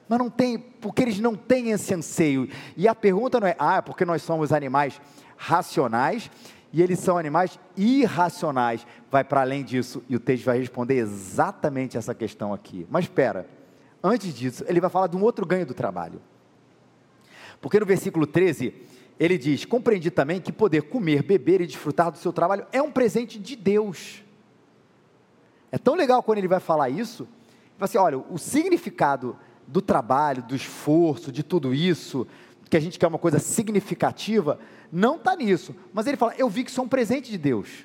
Mas 0.09 0.19
não 0.19 0.31
tem, 0.31 0.59
porque 0.59 1.03
eles 1.03 1.19
não 1.19 1.35
têm 1.35 1.71
esse 1.71 1.93
anseio. 1.93 2.49
E 2.77 2.87
a 2.87 2.95
pergunta 2.95 3.41
não 3.41 3.49
é, 3.49 3.57
ah, 3.59 3.77
é 3.77 3.81
porque 3.81 4.05
nós 4.05 4.23
somos 4.23 4.53
animais 4.53 5.01
racionais 5.37 6.31
e 6.73 6.83
eles 6.83 6.99
são 6.99 7.19
animais 7.19 7.59
irracionais. 7.77 8.87
Vai 9.11 9.25
para 9.25 9.41
além 9.41 9.65
disso, 9.65 10.03
e 10.09 10.15
o 10.15 10.21
texto 10.21 10.45
vai 10.45 10.59
responder 10.59 10.97
exatamente 10.97 11.97
essa 11.97 12.15
questão 12.15 12.53
aqui. 12.53 12.87
Mas 12.91 13.07
espera, 13.07 13.49
antes 14.03 14.33
disso, 14.33 14.65
ele 14.69 14.81
vai 14.81 14.91
falar 14.91 15.09
de 15.09 15.17
um 15.17 15.23
outro 15.23 15.45
ganho 15.45 15.67
do 15.67 15.75
trabalho. 15.75 16.21
Porque 17.61 17.81
no 17.81 17.87
versículo 17.87 18.27
13, 18.27 18.75
ele 19.19 19.39
diz: 19.39 19.65
Compreendi 19.65 20.11
também 20.11 20.41
que 20.41 20.53
poder 20.53 20.83
comer, 20.83 21.23
beber 21.23 21.61
e 21.61 21.67
desfrutar 21.67 22.13
do 22.13 22.19
seu 22.19 22.33
trabalho 22.33 22.67
é 22.73 22.81
um 22.81 22.93
presente 22.93 23.39
de 23.39 23.57
Deus. 23.57 24.23
É 25.73 25.79
tão 25.79 25.95
legal 25.95 26.23
quando 26.23 26.39
ele 26.39 26.49
vai 26.49 26.61
falar 26.61 26.91
isso, 26.91 27.27
assim, 27.81 27.99
olha, 27.99 28.19
o 28.19 28.39
significado 28.39 29.37
do 29.67 29.83
trabalho, 29.83 30.43
do 30.43 30.55
esforço, 30.55 31.33
de 31.33 31.43
tudo 31.43 31.75
isso, 31.75 32.27
que 32.71 32.77
a 32.77 32.81
gente 32.81 32.99
quer 32.99 33.07
uma 33.07 33.19
coisa 33.19 33.39
significativa, 33.39 34.59
não 34.93 35.17
está 35.17 35.35
nisso. 35.35 35.75
Mas 35.93 36.07
ele 36.07 36.17
fala, 36.17 36.35
eu 36.37 36.49
vi 36.49 36.65
que 36.65 36.71
isso 36.71 36.81
é 36.81 36.85
um 36.85 36.89
presente 36.89 37.31
de 37.31 37.39
Deus. 37.39 37.85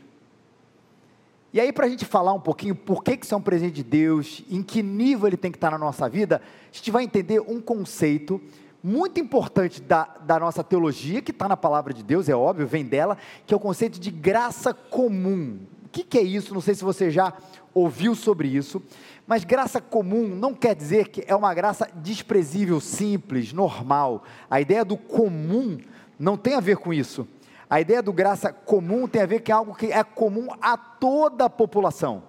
E 1.53 1.59
aí, 1.59 1.73
para 1.73 1.85
a 1.85 1.89
gente 1.89 2.05
falar 2.05 2.33
um 2.33 2.39
pouquinho 2.39 2.73
por 2.73 3.03
que, 3.03 3.17
que 3.17 3.25
isso 3.25 3.33
é 3.33 3.38
um 3.38 3.41
presente 3.41 3.73
de 3.73 3.83
Deus, 3.83 4.43
em 4.50 4.63
que 4.63 4.81
nível 4.81 5.27
ele 5.27 5.38
tem 5.38 5.51
que 5.51 5.57
estar 5.57 5.69
tá 5.69 5.77
na 5.77 5.83
nossa 5.83 6.07
vida, 6.07 6.41
a 6.71 6.75
gente 6.75 6.89
vai 6.89 7.03
entender 7.03 7.41
um 7.41 7.59
conceito 7.59 8.41
muito 8.83 9.19
importante 9.19 9.81
da, 9.81 10.05
da 10.21 10.39
nossa 10.39 10.63
teologia, 10.63 11.21
que 11.21 11.31
está 11.31 11.47
na 11.47 11.57
palavra 11.57 11.93
de 11.93 12.03
Deus, 12.03 12.29
é 12.29 12.35
óbvio, 12.35 12.65
vem 12.65 12.85
dela, 12.85 13.17
que 13.45 13.53
é 13.53 13.57
o 13.57 13.59
conceito 13.59 14.00
de 14.00 14.09
graça 14.09 14.73
comum. 14.73 15.59
O 15.85 15.89
que, 15.89 16.03
que 16.03 16.17
é 16.17 16.21
isso? 16.21 16.53
Não 16.53 16.61
sei 16.61 16.73
se 16.73 16.83
você 16.83 17.11
já 17.11 17.33
ouviu 17.73 18.15
sobre 18.15 18.47
isso, 18.47 18.81
mas 19.25 19.43
graça 19.43 19.79
comum 19.79 20.27
não 20.27 20.53
quer 20.53 20.75
dizer 20.75 21.07
que 21.07 21.23
é 21.25 21.35
uma 21.35 21.53
graça 21.53 21.89
desprezível, 21.95 22.79
simples, 22.79 23.53
normal. 23.53 24.23
A 24.49 24.59
ideia 24.59 24.83
do 24.83 24.97
comum 24.97 25.79
não 26.19 26.37
tem 26.37 26.55
a 26.55 26.59
ver 26.59 26.77
com 26.77 26.93
isso. 26.93 27.27
A 27.69 27.79
ideia 27.79 28.01
do 28.03 28.11
graça 28.11 28.51
comum 28.51 29.07
tem 29.07 29.21
a 29.21 29.25
ver 29.25 29.41
com 29.41 29.53
algo 29.53 29.75
que 29.75 29.87
é 29.87 30.03
comum 30.03 30.47
a 30.61 30.75
toda 30.75 31.45
a 31.45 31.49
população. 31.49 32.23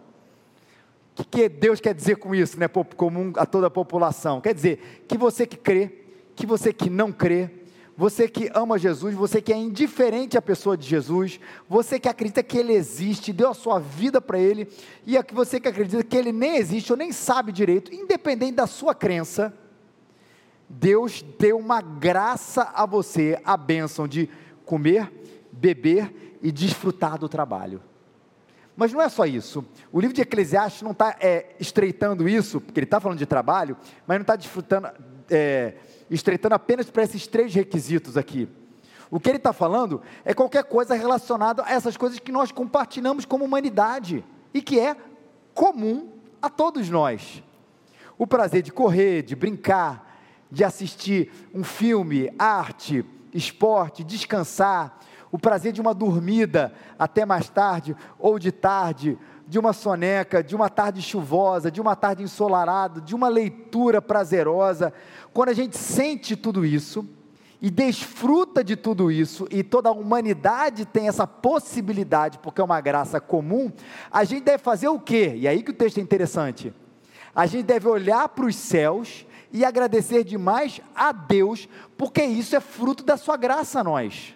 O 1.12 1.16
que, 1.16 1.25
que 1.25 1.49
Deus 1.49 1.80
quer 1.80 1.94
dizer 1.94 2.16
com 2.16 2.34
isso, 2.34 2.58
né? 2.58 2.68
Comum 2.96 3.32
a 3.37 3.44
toda 3.44 3.66
a 3.66 3.70
população. 3.70 4.40
Quer 4.40 4.54
dizer 4.54 5.04
que 5.08 5.18
você 5.18 5.46
que 5.46 5.56
crê, 5.56 6.04
que 6.34 6.46
você 6.46 6.72
que 6.72 6.88
não 6.88 7.12
crê, 7.12 7.50
você 7.96 8.28
que 8.28 8.50
ama 8.54 8.78
Jesus, 8.78 9.14
você 9.14 9.42
que 9.42 9.52
é 9.52 9.56
indiferente 9.56 10.38
à 10.38 10.42
pessoa 10.42 10.76
de 10.76 10.88
Jesus, 10.88 11.38
você 11.68 12.00
que 12.00 12.08
acredita 12.08 12.42
que 12.42 12.56
Ele 12.56 12.72
existe, 12.72 13.32
deu 13.32 13.50
a 13.50 13.54
sua 13.54 13.78
vida 13.78 14.20
para 14.20 14.38
Ele, 14.38 14.66
e 15.06 15.16
você 15.32 15.61
que 15.61 15.68
acredita 15.68 16.02
que 16.02 16.16
Ele 16.16 16.32
nem 16.32 16.56
existe 16.56 16.90
ou 16.90 16.96
nem 16.96 17.12
sabe 17.12 17.52
direito, 17.52 17.94
independente 17.94 18.54
da 18.54 18.66
sua 18.66 18.94
crença, 18.94 19.52
Deus 20.68 21.22
deu 21.38 21.58
uma 21.58 21.82
graça 21.82 22.72
a 22.75 22.87
você, 22.87 23.38
a 23.44 23.56
bênção 23.58 24.08
de 24.08 24.28
comer, 24.64 25.12
beber 25.52 26.38
e 26.42 26.50
desfrutar 26.50 27.18
do 27.18 27.28
trabalho. 27.28 27.82
Mas 28.75 28.90
não 28.90 29.02
é 29.02 29.08
só 29.11 29.26
isso. 29.26 29.62
O 29.92 30.00
livro 30.00 30.14
de 30.14 30.22
Eclesiastes 30.22 30.80
não 30.80 30.92
está 30.92 31.14
é, 31.20 31.54
estreitando 31.61 32.26
isso, 32.26 32.58
porque 32.58 32.80
ele 32.80 32.87
está 32.87 32.99
falando 32.99 33.18
de 33.18 33.26
trabalho, 33.26 33.76
mas 34.06 34.16
não 34.18 34.22
está. 34.22 34.94
É, 35.34 35.74
estreitando 36.10 36.54
apenas 36.54 36.90
para 36.90 37.02
esses 37.02 37.26
três 37.26 37.54
requisitos 37.54 38.18
aqui. 38.18 38.46
O 39.10 39.18
que 39.18 39.30
ele 39.30 39.38
está 39.38 39.52
falando 39.52 40.02
é 40.24 40.34
qualquer 40.34 40.64
coisa 40.64 40.94
relacionada 40.94 41.64
a 41.64 41.72
essas 41.72 41.96
coisas 41.96 42.18
que 42.18 42.30
nós 42.30 42.52
compartilhamos 42.52 43.24
como 43.24 43.44
humanidade 43.44 44.22
e 44.52 44.60
que 44.60 44.78
é 44.78 44.94
comum 45.54 46.10
a 46.40 46.50
todos 46.50 46.88
nós. 46.90 47.42
O 48.18 48.26
prazer 48.26 48.62
de 48.62 48.70
correr, 48.70 49.22
de 49.22 49.34
brincar, 49.34 50.18
de 50.50 50.64
assistir 50.64 51.32
um 51.54 51.64
filme, 51.64 52.30
arte, 52.38 53.04
esporte, 53.32 54.04
descansar, 54.04 54.98
o 55.30 55.38
prazer 55.38 55.72
de 55.72 55.80
uma 55.80 55.94
dormida 55.94 56.74
até 56.98 57.24
mais 57.24 57.48
tarde 57.48 57.96
ou 58.18 58.38
de 58.38 58.52
tarde, 58.52 59.18
de 59.46 59.58
uma 59.58 59.72
soneca, 59.72 60.42
de 60.42 60.54
uma 60.54 60.68
tarde 60.68 61.02
chuvosa, 61.02 61.70
de 61.70 61.80
uma 61.80 61.94
tarde 61.94 62.22
ensolarada, 62.22 63.00
de 63.00 63.14
uma 63.14 63.28
leitura 63.28 64.00
prazerosa, 64.00 64.92
quando 65.32 65.50
a 65.50 65.54
gente 65.54 65.76
sente 65.76 66.37
tudo 66.37 66.64
isso 66.64 67.06
e 67.61 67.70
desfruta 67.70 68.64
de 68.64 68.75
tudo 68.75 69.11
isso, 69.11 69.46
e 69.49 69.62
toda 69.62 69.88
a 69.88 69.92
humanidade 69.92 70.84
tem 70.84 71.06
essa 71.06 71.26
possibilidade, 71.26 72.38
porque 72.38 72.61
é 72.61 72.64
uma 72.64 72.80
graça 72.80 73.20
comum, 73.20 73.70
a 74.11 74.25
gente 74.25 74.42
deve 74.42 74.58
fazer 74.58 74.88
o 74.88 74.99
quê? 74.99 75.34
E 75.37 75.46
aí 75.46 75.62
que 75.62 75.70
o 75.70 75.75
texto 75.75 75.99
é 75.99 76.00
interessante. 76.00 76.75
A 77.34 77.46
gente 77.46 77.64
deve 77.64 77.88
olhar 77.88 78.28
para 78.30 78.46
os 78.46 78.56
céus 78.56 79.25
e 79.52 79.64
agradecer 79.64 80.25
demais 80.25 80.80
a 80.94 81.12
Deus, 81.12 81.68
porque 81.96 82.25
isso 82.25 82.56
é 82.56 82.61
fruto 82.61 83.04
da 83.04 83.16
sua 83.16 83.37
graça 83.37 83.80
a 83.80 83.84
nós. 83.84 84.34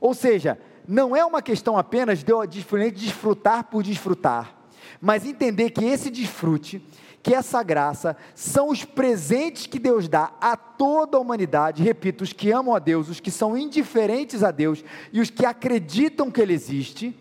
Ou 0.00 0.12
seja, 0.12 0.58
não 0.88 1.14
é 1.14 1.22
uma 1.22 1.42
questão 1.42 1.76
apenas 1.76 2.24
de 2.24 2.90
desfrutar 2.90 3.64
por 3.64 3.82
desfrutar, 3.82 4.54
mas 4.98 5.26
entender 5.26 5.68
que 5.68 5.84
esse 5.84 6.08
desfrute, 6.08 6.82
que 7.22 7.34
essa 7.34 7.62
graça, 7.62 8.16
são 8.34 8.70
os 8.70 8.86
presentes 8.86 9.66
que 9.66 9.78
Deus 9.78 10.08
dá 10.08 10.32
a 10.40 10.56
toda 10.56 11.18
a 11.18 11.20
humanidade, 11.20 11.82
repito, 11.82 12.24
os 12.24 12.32
que 12.32 12.50
amam 12.50 12.74
a 12.74 12.78
Deus, 12.78 13.10
os 13.10 13.20
que 13.20 13.30
são 13.30 13.54
indiferentes 13.54 14.42
a 14.42 14.50
Deus 14.50 14.82
e 15.12 15.20
os 15.20 15.28
que 15.28 15.44
acreditam 15.44 16.30
que 16.30 16.40
Ele 16.40 16.54
existe, 16.54 17.14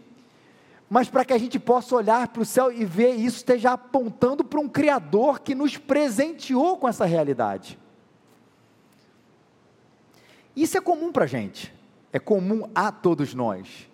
mas 0.90 1.10
para 1.10 1.26
que 1.26 1.34
a 1.34 1.38
gente 1.38 1.60
possa 1.60 1.94
olhar 1.94 2.30
para 2.30 2.44
o 2.44 2.46
céu 2.46 2.72
e 2.72 2.86
ver 2.86 3.16
isso 3.16 3.36
esteja 3.36 3.74
apontando 3.74 4.46
para 4.46 4.62
um 4.62 4.70
Criador 4.70 5.42
que 5.42 5.54
nos 5.54 5.76
presenteou 5.76 6.78
com 6.78 6.88
essa 6.88 7.04
realidade. 7.04 7.78
Isso 10.56 10.78
é 10.78 10.82
comum 10.82 11.12
para 11.12 11.26
a 11.26 11.28
gente 11.28 11.76
é 12.12 12.20
comum 12.20 12.70
a 12.74 12.92
todos 12.92 13.34
nós. 13.34 13.90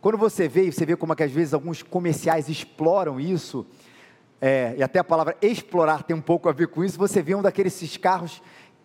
Quando 0.00 0.16
você 0.16 0.46
vê, 0.46 0.70
você 0.70 0.86
vê 0.86 0.96
como 0.96 1.12
é 1.12 1.16
que 1.16 1.22
às 1.22 1.32
vezes 1.32 1.52
alguns 1.52 1.82
comerciais 1.82 2.48
exploram 2.48 3.18
isso, 3.18 3.66
é, 4.40 4.74
e 4.78 4.82
até 4.82 5.00
a 5.00 5.04
palavra 5.04 5.36
explorar 5.42 6.04
tem 6.04 6.14
um 6.14 6.20
pouco 6.20 6.48
a 6.48 6.52
ver 6.52 6.68
com 6.68 6.84
isso, 6.84 6.96
você 6.96 7.20
vê 7.20 7.34
um 7.34 7.42
daqueles 7.42 7.96
carros 7.96 8.40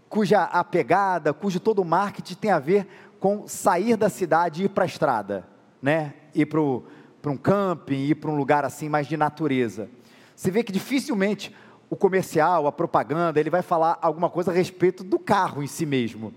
cuja 0.10 0.44
a 0.44 0.64
pegada, 0.64 1.34
cujo 1.34 1.60
todo 1.60 1.80
o 1.80 1.86
marketing 1.86 2.36
tem 2.36 2.52
a 2.52 2.60
ver 2.60 2.88
com 3.20 3.48
sair 3.48 3.96
da 3.96 4.10
cidade 4.10 4.62
e 4.62 4.66
ir 4.66 4.70
para 4.70 4.84
a 4.84 4.88
estrada, 4.88 5.48
né? 5.82 6.14
ir 6.36 6.46
para 6.46 6.60
um 6.60 7.38
camping, 7.38 8.06
ir 8.06 8.16
para 8.16 8.30
um 8.30 8.36
lugar 8.36 8.66
assim 8.66 8.90
mais 8.90 9.08
de 9.08 9.16
natureza. 9.16 9.90
Você 10.36 10.52
vê 10.52 10.64
que 10.64 10.72
dificilmente 10.72 11.56
o 11.90 11.96
comercial, 11.96 12.66
a 12.68 12.72
propaganda, 12.72 13.40
ele 13.40 13.50
vai 13.50 13.62
falar 13.62 13.98
alguma 14.02 14.30
coisa 14.30 14.52
a 14.52 14.54
respeito 14.54 15.04
do 15.04 15.20
carro 15.20 15.62
em 15.62 15.68
si 15.68 15.86
mesmo. 15.86 16.34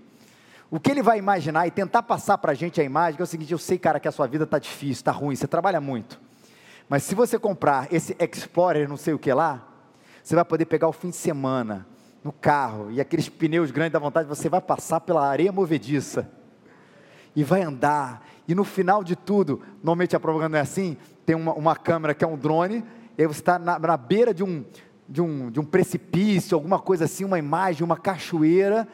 O 0.69 0.79
que 0.79 0.91
ele 0.91 1.01
vai 1.01 1.17
imaginar 1.17 1.65
e 1.65 1.71
tentar 1.71 2.03
passar 2.03 2.37
para 2.37 2.51
a 2.51 2.55
gente 2.55 2.81
a 2.81 2.83
imagem 2.83 3.19
é 3.19 3.23
o 3.23 3.27
seguinte: 3.27 3.51
eu 3.51 3.57
sei, 3.57 3.77
cara, 3.77 3.99
que 3.99 4.07
a 4.07 4.11
sua 4.11 4.27
vida 4.27 4.43
está 4.43 4.59
difícil, 4.59 5.01
está 5.01 5.11
ruim, 5.11 5.35
você 5.35 5.47
trabalha 5.47 5.79
muito. 5.79 6.19
Mas 6.89 7.03
se 7.03 7.15
você 7.15 7.39
comprar 7.39 7.91
esse 7.91 8.15
Explorer, 8.19 8.87
não 8.87 8.97
sei 8.97 9.13
o 9.13 9.19
que 9.19 9.31
lá, 9.31 9.65
você 10.21 10.35
vai 10.35 10.43
poder 10.43 10.65
pegar 10.65 10.87
o 10.87 10.93
fim 10.93 11.09
de 11.09 11.15
semana 11.15 11.87
no 12.23 12.31
carro 12.33 12.91
e 12.91 12.99
aqueles 12.99 13.29
pneus 13.29 13.71
grandes 13.71 13.93
da 13.93 13.99
vontade, 13.99 14.27
você 14.27 14.49
vai 14.49 14.59
passar 14.59 14.99
pela 14.99 15.25
areia 15.25 15.51
movediça 15.51 16.29
e 17.33 17.43
vai 17.43 17.61
andar. 17.61 18.25
E 18.47 18.53
no 18.53 18.65
final 18.65 19.03
de 19.03 19.15
tudo, 19.15 19.61
normalmente 19.77 20.17
a 20.17 20.19
propaganda 20.19 20.57
é 20.57 20.61
assim: 20.61 20.97
tem 21.25 21.35
uma, 21.35 21.53
uma 21.53 21.75
câmera 21.77 22.13
que 22.13 22.25
é 22.25 22.27
um 22.27 22.37
drone, 22.37 22.83
e 23.17 23.21
aí 23.21 23.27
você 23.27 23.39
está 23.39 23.57
na, 23.57 23.79
na 23.79 23.95
beira 23.95 24.33
de 24.33 24.43
um, 24.43 24.65
de, 25.07 25.21
um, 25.21 25.49
de 25.49 25.61
um 25.61 25.65
precipício, 25.65 26.55
alguma 26.55 26.79
coisa 26.79 27.05
assim, 27.05 27.23
uma 27.23 27.39
imagem, 27.39 27.85
uma 27.85 27.95
cachoeira 27.95 28.85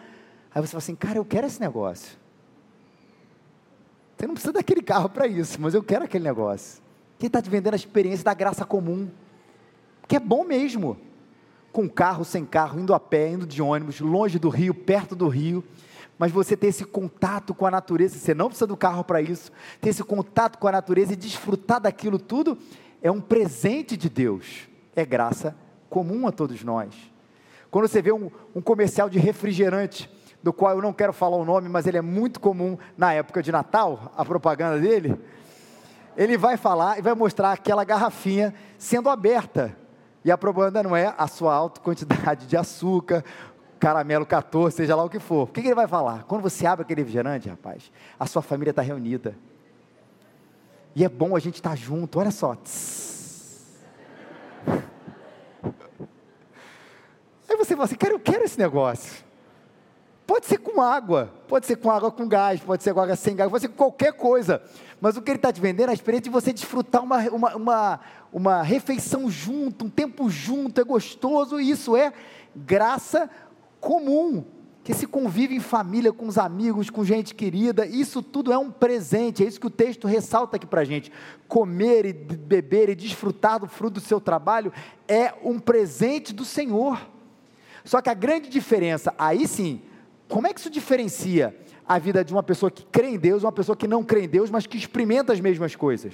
Aí 0.54 0.62
você 0.62 0.72
fala 0.72 0.80
assim, 0.80 0.96
cara, 0.96 1.18
eu 1.18 1.26
quero 1.26 1.48
esse 1.48 1.60
negócio. 1.60 2.18
Você 4.16 4.28
não 4.28 4.36
precisa 4.36 4.54
daquele 4.54 4.82
carro 4.82 5.10
para 5.10 5.28
isso, 5.28 5.60
mas 5.60 5.74
eu 5.74 5.84
quero 5.84 6.06
aquele 6.06 6.24
negócio. 6.24 6.82
Quem 7.18 7.28
está 7.28 7.42
te 7.42 7.50
vendendo 7.50 7.74
a 7.74 7.78
experiência 7.78 8.24
da 8.24 8.34
graça 8.34 8.64
comum? 8.64 9.10
Que 10.08 10.16
é 10.16 10.20
bom 10.20 10.44
mesmo. 10.44 10.98
Com 11.72 11.90
carro, 11.90 12.24
sem 12.24 12.46
carro, 12.46 12.80
indo 12.80 12.94
a 12.94 13.00
pé, 13.00 13.32
indo 13.32 13.48
de 13.48 13.62
ônibus, 13.62 14.00
longe 14.00 14.38
do 14.38 14.50
rio, 14.50 14.74
perto 14.74 15.16
do 15.16 15.28
rio. 15.28 15.64
Mas 16.20 16.32
você 16.32 16.56
ter 16.56 16.68
esse 16.68 16.86
contato 16.86 17.54
com 17.54 17.66
a 17.66 17.72
natureza, 17.72 18.20
você 18.20 18.36
não 18.36 18.48
precisa 18.48 18.68
do 18.68 18.78
carro 18.78 19.04
para 19.04 19.22
isso. 19.22 19.52
Ter 19.82 19.90
esse 19.90 20.04
contato 20.04 20.60
com 20.60 20.68
a 20.68 20.72
natureza 20.72 21.14
e 21.14 21.16
desfrutar 21.16 21.82
daquilo 21.82 22.20
tudo 22.20 22.58
é 23.02 23.10
um 23.10 23.20
presente 23.20 23.98
de 23.98 24.10
Deus. 24.10 24.70
É 24.96 25.04
graça 25.04 25.56
comum 25.90 26.28
a 26.28 26.32
todos 26.32 26.64
nós. 26.64 26.94
Quando 27.72 27.88
você 27.88 28.02
vê 28.02 28.12
um, 28.12 28.30
um 28.56 28.62
comercial 28.62 29.10
de 29.10 29.18
refrigerante, 29.18 30.10
do 30.44 30.52
qual 30.52 30.76
eu 30.76 30.82
não 30.82 30.92
quero 30.92 31.14
falar 31.14 31.38
o 31.38 31.46
nome, 31.46 31.70
mas 31.70 31.88
ele 31.88 31.98
é 31.98 32.02
muito 32.02 32.40
comum 32.40 32.78
na 32.98 33.14
época 33.14 33.42
de 33.42 33.50
Natal, 33.50 34.12
a 34.18 34.26
propaganda 34.26 34.78
dele. 34.78 35.18
Ele 36.18 36.38
vai 36.38 36.58
falar 36.58 37.00
e 37.00 37.02
vai 37.02 37.16
mostrar 37.16 37.54
aquela 37.54 37.86
garrafinha 37.86 38.54
sendo 38.78 39.10
aberta. 39.10 39.76
E 40.24 40.32
a 40.32 40.38
propaganda 40.38 40.84
não 40.84 40.96
é 40.96 41.14
a 41.18 41.28
sua 41.28 41.56
alta 41.56 41.80
quantidade 41.80 42.46
de 42.46 42.58
açúcar, 42.58 43.24
caramelo 43.80 44.26
14, 44.26 44.76
seja 44.76 44.96
lá 44.96 45.04
o 45.04 45.10
que 45.10 45.20
for. 45.20 45.44
O 45.44 45.48
que, 45.48 45.62
ele 45.62 45.74
vai 45.74 45.88
falar? 45.88 46.24
Quando 46.24 46.42
você 46.42 46.66
abre 46.66 46.84
aquele 46.84 47.02
refrigerante, 47.02 47.50
rapaz, 47.50 47.92
a 48.20 48.26
sua 48.26 48.42
família 48.42 48.72
está 48.72 48.82
reunida. 48.82 49.36
E 50.96 51.04
é 51.04 51.10
bom 51.10 51.36
a 51.36 51.40
gente 51.40 51.56
estar 51.56 51.72
tá 51.72 51.76
junto, 51.76 52.20
olha 52.20 52.32
só. 52.32 52.56
Aí 57.50 57.58
você 57.58 57.74
fala 57.74 57.86
assim, 57.86 57.96
cara, 57.96 58.14
eu 58.14 58.20
quero 58.20 58.44
esse 58.44 58.60
negócio. 58.60 59.24
Pode 60.26 60.46
ser 60.46 60.58
com 60.58 60.82
água, 60.82 61.34
pode 61.48 61.66
ser 61.66 61.76
com 61.76 61.92
água 61.92 62.10
com 62.10 62.28
gás, 62.28 62.62
pode 62.62 62.82
ser 62.82 62.94
com 62.94 63.02
água 63.02 63.16
sem 63.16 63.36
gás, 63.36 63.50
pode 63.50 63.62
ser 63.62 63.68
com 63.68 63.76
qualquer 63.76 64.14
coisa. 64.14 64.62
Mas 65.02 65.18
o 65.18 65.22
que 65.22 65.30
ele 65.32 65.38
está 65.38 65.52
te 65.52 65.60
vendendo 65.60 65.90
é 65.90 65.92
a 65.92 65.94
experiência 65.94 66.24
de 66.24 66.30
você 66.30 66.54
desfrutar 66.54 67.04
uma, 67.04 67.18
uma, 67.30 67.56
uma, 67.56 68.00
uma 68.32 68.62
refeição 68.62 69.30
junto, 69.30 69.86
um 69.86 69.90
tempo 69.90 70.30
junto, 70.30 70.80
é 70.80 70.84
gostoso, 70.84 71.60
e 71.60 71.70
isso 71.70 71.98
é 71.98 72.14
graça 72.56 73.30
comum. 73.82 74.46
que 74.82 74.94
esse 74.94 75.06
convívio 75.06 75.58
em 75.58 75.60
família, 75.60 76.14
com 76.14 76.26
os 76.26 76.38
amigos, 76.38 76.90
com 76.90 77.04
gente 77.04 77.36
querida, 77.36 77.86
isso 77.86 78.22
tudo 78.22 78.54
é 78.54 78.58
um 78.58 78.72
presente, 78.72 79.44
é 79.44 79.48
isso 79.48 79.60
que 79.60 79.68
o 79.68 79.70
texto 79.70 80.08
ressalta 80.08 80.56
aqui 80.56 80.66
para 80.66 80.82
a 80.82 80.86
gente. 80.86 81.12
Comer 81.50 82.06
e 82.06 82.14
beber 82.14 82.88
e 82.90 82.96
desfrutar 82.96 83.60
do 83.60 83.68
fruto 83.68 83.96
do 83.96 84.00
seu 84.00 84.22
trabalho 84.22 84.72
é 85.06 85.34
um 85.44 85.60
presente 85.60 86.34
do 86.34 86.46
Senhor. 86.46 86.98
Só 87.84 88.02
que 88.02 88.10
a 88.10 88.14
grande 88.14 88.48
diferença, 88.48 89.14
aí 89.18 89.46
sim, 89.48 89.82
como 90.28 90.48
é 90.48 90.54
que 90.54 90.60
isso 90.60 90.70
diferencia 90.70 91.56
a 91.88 92.00
vida 92.00 92.24
de 92.24 92.34
uma 92.34 92.44
pessoa 92.44 92.72
que 92.72 92.86
crê 92.86 93.10
em 93.10 93.18
Deus, 93.18 93.44
uma 93.44 93.52
pessoa 93.52 93.76
que 93.76 93.88
não 93.88 94.04
crê 94.04 94.24
em 94.24 94.30
Deus, 94.30 94.50
mas 94.50 94.66
que 94.66 94.78
experimenta 94.78 95.34
as 95.34 95.40
mesmas 95.40 95.76
coisas? 95.76 96.14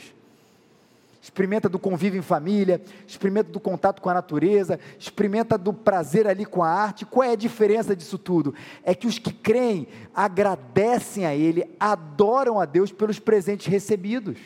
experimenta 1.21 1.67
do 1.67 1.77
convívio 1.77 2.19
em 2.19 2.23
família, 2.23 2.81
experimenta 3.05 3.51
do 3.51 3.59
contato 3.59 4.01
com 4.01 4.09
a 4.09 4.13
natureza, 4.13 4.79
experimenta 4.97 5.57
do 5.57 5.73
prazer 5.73 6.27
ali 6.27 6.45
com 6.45 6.63
a 6.63 6.69
arte. 6.69 7.05
Qual 7.05 7.23
é 7.23 7.33
a 7.33 7.35
diferença 7.35 7.95
disso 7.95 8.17
tudo? 8.17 8.55
É 8.83 8.95
que 8.95 9.07
os 9.07 9.19
que 9.19 9.33
creem 9.33 9.87
agradecem 10.13 11.25
a 11.25 11.35
Ele, 11.35 11.69
adoram 11.79 12.59
a 12.59 12.65
Deus 12.65 12.91
pelos 12.91 13.19
presentes 13.19 13.67
recebidos. 13.67 14.37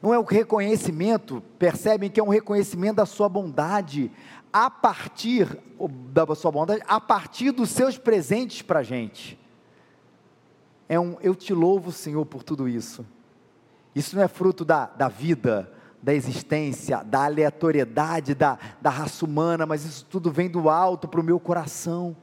Não 0.00 0.14
é 0.14 0.18
o 0.18 0.24
reconhecimento, 0.24 1.42
percebem 1.58 2.10
que 2.10 2.20
é 2.20 2.22
um 2.22 2.28
reconhecimento 2.28 2.96
da 2.96 3.06
sua 3.06 3.28
bondade, 3.28 4.10
a 4.58 4.70
partir 4.70 5.46
da 6.10 6.34
sua 6.34 6.50
bondade, 6.50 6.82
a 6.88 6.98
partir 6.98 7.50
dos 7.50 7.68
seus 7.68 7.98
presentes 7.98 8.62
para 8.62 8.78
a 8.78 8.82
gente. 8.82 9.38
É 10.88 10.98
um 10.98 11.18
eu 11.20 11.34
te 11.34 11.52
louvo, 11.52 11.92
Senhor, 11.92 12.24
por 12.24 12.42
tudo 12.42 12.66
isso 12.66 13.04
isso 13.94 14.16
não 14.16 14.22
é 14.22 14.28
fruto 14.28 14.64
da, 14.64 14.86
da 14.86 15.08
vida, 15.08 15.70
da 16.02 16.14
existência, 16.14 17.02
da 17.02 17.24
aleatoriedade 17.24 18.34
da, 18.34 18.58
da 18.80 18.88
raça 18.88 19.26
humana, 19.26 19.66
mas 19.66 19.84
isso 19.84 20.06
tudo 20.06 20.30
vem 20.30 20.48
do 20.48 20.70
alto 20.70 21.06
para 21.06 21.20
o 21.20 21.24
meu 21.24 21.38
coração. 21.38 22.16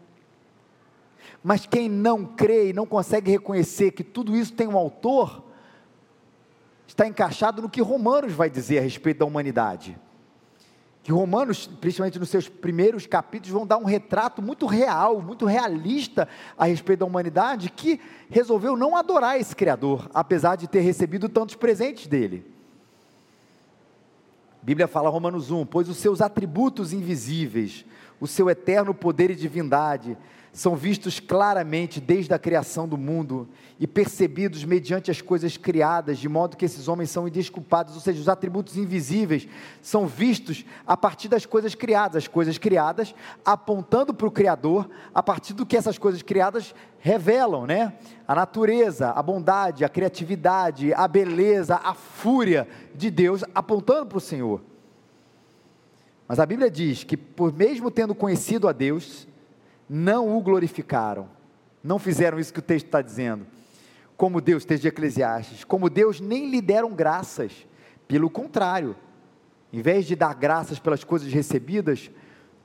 Mas 1.43 1.67
quem 1.67 1.87
não 1.87 2.25
crê 2.25 2.69
e 2.69 2.73
não 2.73 2.85
consegue 2.85 3.29
reconhecer 3.29 3.91
que 3.91 4.03
tudo 4.03 4.35
isso 4.35 4.53
tem 4.53 4.67
um 4.67 4.77
autor, 4.77 5.43
está 6.87 7.07
encaixado 7.07 7.61
no 7.61 7.69
que 7.69 7.81
Romanos 7.81 8.33
vai 8.33 8.49
dizer 8.49 8.79
a 8.79 8.81
respeito 8.81 9.19
da 9.19 9.25
humanidade 9.25 9.99
que 11.03 11.11
Romanos, 11.11 11.67
principalmente 11.67 12.17
nos 12.17 12.29
seus 12.29 12.47
primeiros 12.47 13.05
capítulos, 13.05 13.51
vão 13.51 13.67
dar 13.67 13.77
um 13.77 13.83
retrato 13.83 14.41
muito 14.41 14.65
real, 14.65 15.21
muito 15.21 15.45
realista 15.45 16.29
a 16.57 16.63
respeito 16.63 17.01
da 17.01 17.05
humanidade, 17.05 17.69
que 17.69 17.99
resolveu 18.29 18.77
não 18.77 18.95
adorar 18.95 19.37
esse 19.37 19.53
Criador, 19.53 20.09
apesar 20.13 20.55
de 20.55 20.65
ter 20.65 20.79
recebido 20.79 21.27
tantos 21.27 21.55
presentes 21.55 22.07
dele. 22.07 22.45
A 24.61 24.65
Bíblia 24.65 24.87
fala, 24.87 25.09
Romanos 25.09 25.51
1: 25.51 25.65
Pois 25.65 25.89
os 25.89 25.97
seus 25.97 26.21
atributos 26.21 26.93
invisíveis, 26.93 27.85
o 28.17 28.25
seu 28.25 28.49
eterno 28.49 28.93
poder 28.93 29.29
e 29.29 29.35
divindade, 29.35 30.17
são 30.53 30.75
vistos 30.75 31.19
claramente 31.19 31.99
desde 31.99 32.31
a 32.31 32.37
criação 32.37 32.87
do 32.87 32.95
mundo 32.95 33.49
e 33.79 33.87
percebidos 33.87 34.63
mediante 34.63 35.09
as 35.09 35.19
coisas 35.19 35.57
criadas, 35.57 36.19
de 36.19 36.29
modo 36.29 36.55
que 36.55 36.63
esses 36.63 36.87
homens 36.87 37.09
são 37.09 37.27
indesculpados, 37.27 37.95
ou 37.95 37.99
seja, 37.99 38.21
os 38.21 38.29
atributos 38.29 38.77
invisíveis 38.77 39.47
são 39.81 40.05
vistos 40.05 40.63
a 40.85 40.95
partir 40.95 41.27
das 41.27 41.43
coisas 41.43 41.73
criadas, 41.73 42.17
as 42.17 42.27
coisas 42.27 42.59
criadas 42.59 43.15
apontando 43.43 44.13
para 44.13 44.27
o 44.27 44.31
Criador, 44.31 44.87
a 45.11 45.23
partir 45.23 45.53
do 45.53 45.65
que 45.65 45.75
essas 45.75 45.97
coisas 45.97 46.21
criadas 46.21 46.75
revelam, 46.99 47.65
né? 47.65 47.93
A 48.27 48.35
natureza, 48.35 49.09
a 49.09 49.23
bondade, 49.23 49.83
a 49.83 49.89
criatividade, 49.89 50.93
a 50.93 51.07
beleza, 51.07 51.81
a 51.83 51.95
fúria 51.95 52.67
de 52.93 53.09
Deus 53.09 53.43
apontando 53.55 54.05
para 54.05 54.17
o 54.19 54.21
Senhor. 54.21 54.61
Mas 56.27 56.39
a 56.39 56.45
Bíblia 56.45 56.69
diz 56.69 57.03
que, 57.03 57.17
por 57.17 57.51
mesmo 57.51 57.89
tendo 57.89 58.13
conhecido 58.13 58.67
a 58.67 58.71
Deus, 58.71 59.27
não 59.89 60.37
o 60.37 60.41
glorificaram, 60.41 61.27
não 61.83 61.99
fizeram 61.99 62.39
isso 62.39 62.53
que 62.53 62.59
o 62.59 62.63
texto 62.63 62.85
está 62.85 63.01
dizendo, 63.01 63.45
como 64.15 64.39
Deus, 64.39 64.65
texto 64.65 64.83
de 64.83 64.87
Eclesiastes, 64.87 65.63
como 65.63 65.89
Deus 65.89 66.19
nem 66.19 66.49
lhe 66.49 66.61
deram 66.61 66.91
graças, 66.93 67.67
pelo 68.07 68.29
contrário, 68.29 68.95
em 69.71 69.81
vez 69.81 70.05
de 70.05 70.15
dar 70.15 70.33
graças 70.35 70.79
pelas 70.79 71.03
coisas 71.03 71.31
recebidas, 71.33 72.11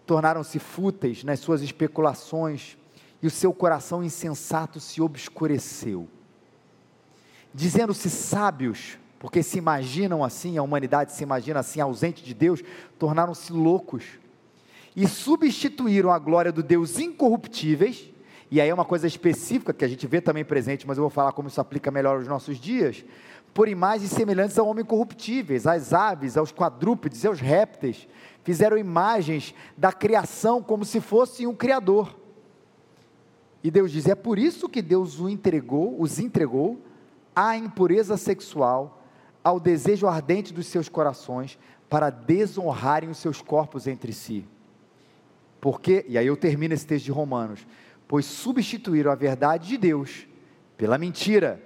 tornaram-se 0.06 0.58
fúteis 0.58 1.24
nas 1.24 1.40
suas 1.40 1.62
especulações 1.62 2.76
e 3.22 3.26
o 3.26 3.30
seu 3.30 3.52
coração 3.52 4.04
insensato 4.04 4.78
se 4.78 5.00
obscureceu. 5.00 6.08
Dizendo-se 7.52 8.08
sábios, 8.08 8.98
porque 9.18 9.42
se 9.42 9.58
imaginam 9.58 10.22
assim, 10.22 10.58
a 10.58 10.62
humanidade 10.62 11.12
se 11.12 11.22
imagina 11.22 11.60
assim, 11.60 11.80
ausente 11.80 12.22
de 12.22 12.34
Deus, 12.34 12.62
tornaram-se 12.98 13.52
loucos 13.52 14.04
e 14.94 15.06
substituíram 15.06 16.10
a 16.10 16.18
glória 16.18 16.52
do 16.52 16.62
Deus 16.62 16.98
incorruptíveis, 16.98 18.10
e 18.50 18.60
aí 18.60 18.68
é 18.68 18.74
uma 18.74 18.84
coisa 18.84 19.06
específica 19.06 19.74
que 19.74 19.84
a 19.84 19.88
gente 19.88 20.06
vê 20.06 20.20
também 20.20 20.44
presente, 20.44 20.86
mas 20.86 20.96
eu 20.96 21.02
vou 21.02 21.10
falar 21.10 21.32
como 21.32 21.48
isso 21.48 21.60
aplica 21.60 21.90
melhor 21.90 22.16
aos 22.16 22.26
nossos 22.26 22.58
dias, 22.58 23.04
por 23.52 23.68
imagens 23.68 24.10
semelhantes 24.10 24.58
ao 24.58 24.66
homem 24.66 24.84
corruptíveis, 24.84 25.66
às 25.66 25.92
aves, 25.92 26.36
aos 26.36 26.52
quadrúpedes 26.52 27.24
aos 27.24 27.40
répteis, 27.40 28.08
fizeram 28.42 28.78
imagens 28.78 29.54
da 29.76 29.92
criação 29.92 30.62
como 30.62 30.84
se 30.84 31.00
fosse 31.00 31.46
um 31.46 31.54
criador. 31.54 32.16
E 33.62 33.70
Deus 33.70 33.90
diz: 33.90 34.06
é 34.06 34.14
por 34.14 34.38
isso 34.38 34.68
que 34.68 34.80
Deus 34.80 35.18
o 35.20 35.28
entregou, 35.28 36.00
os 36.00 36.18
entregou 36.18 36.80
à 37.34 37.56
impureza 37.56 38.16
sexual, 38.16 39.02
ao 39.42 39.58
desejo 39.58 40.06
ardente 40.06 40.52
dos 40.52 40.66
seus 40.66 40.88
corações, 40.88 41.58
para 41.88 42.10
desonrarem 42.10 43.10
os 43.10 43.18
seus 43.18 43.42
corpos 43.42 43.86
entre 43.86 44.12
si. 44.12 44.46
Porque, 45.60 46.04
e 46.08 46.16
aí 46.16 46.26
eu 46.26 46.36
termino 46.36 46.74
esse 46.74 46.86
texto 46.86 47.06
de 47.06 47.12
Romanos, 47.12 47.66
pois 48.06 48.24
substituíram 48.24 49.10
a 49.10 49.14
verdade 49.14 49.68
de 49.68 49.76
Deus 49.76 50.26
pela 50.76 50.98
mentira. 50.98 51.62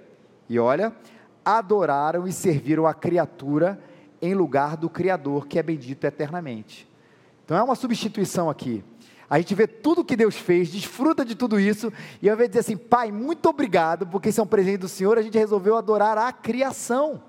E 0.49 0.59
olha, 0.59 0.93
adoraram 1.45 2.27
e 2.27 2.33
serviram 2.33 2.85
a 2.85 2.93
criatura 2.93 3.79
em 4.21 4.33
lugar 4.33 4.77
do 4.77 4.89
Criador, 4.89 5.47
que 5.47 5.59
é 5.59 5.63
bendito 5.63 6.05
eternamente. 6.05 6.87
Então 7.43 7.57
é 7.57 7.63
uma 7.63 7.75
substituição 7.75 8.49
aqui. 8.49 8.83
A 9.29 9.37
gente 9.37 9.55
vê 9.55 9.67
tudo 9.67 10.03
que 10.05 10.15
Deus 10.15 10.35
fez, 10.35 10.69
desfruta 10.69 11.25
de 11.25 11.35
tudo 11.35 11.59
isso, 11.59 11.91
e 12.21 12.29
ao 12.29 12.35
invés 12.35 12.49
de 12.49 12.57
dizer 12.57 12.59
assim, 12.59 12.77
Pai, 12.77 13.11
muito 13.11 13.49
obrigado, 13.49 14.05
porque 14.07 14.29
isso 14.29 14.39
é 14.39 14.43
um 14.43 14.47
presente 14.47 14.79
do 14.79 14.87
Senhor, 14.87 15.17
a 15.17 15.21
gente 15.21 15.37
resolveu 15.37 15.75
adorar 15.75 16.17
a 16.17 16.31
criação. 16.31 17.21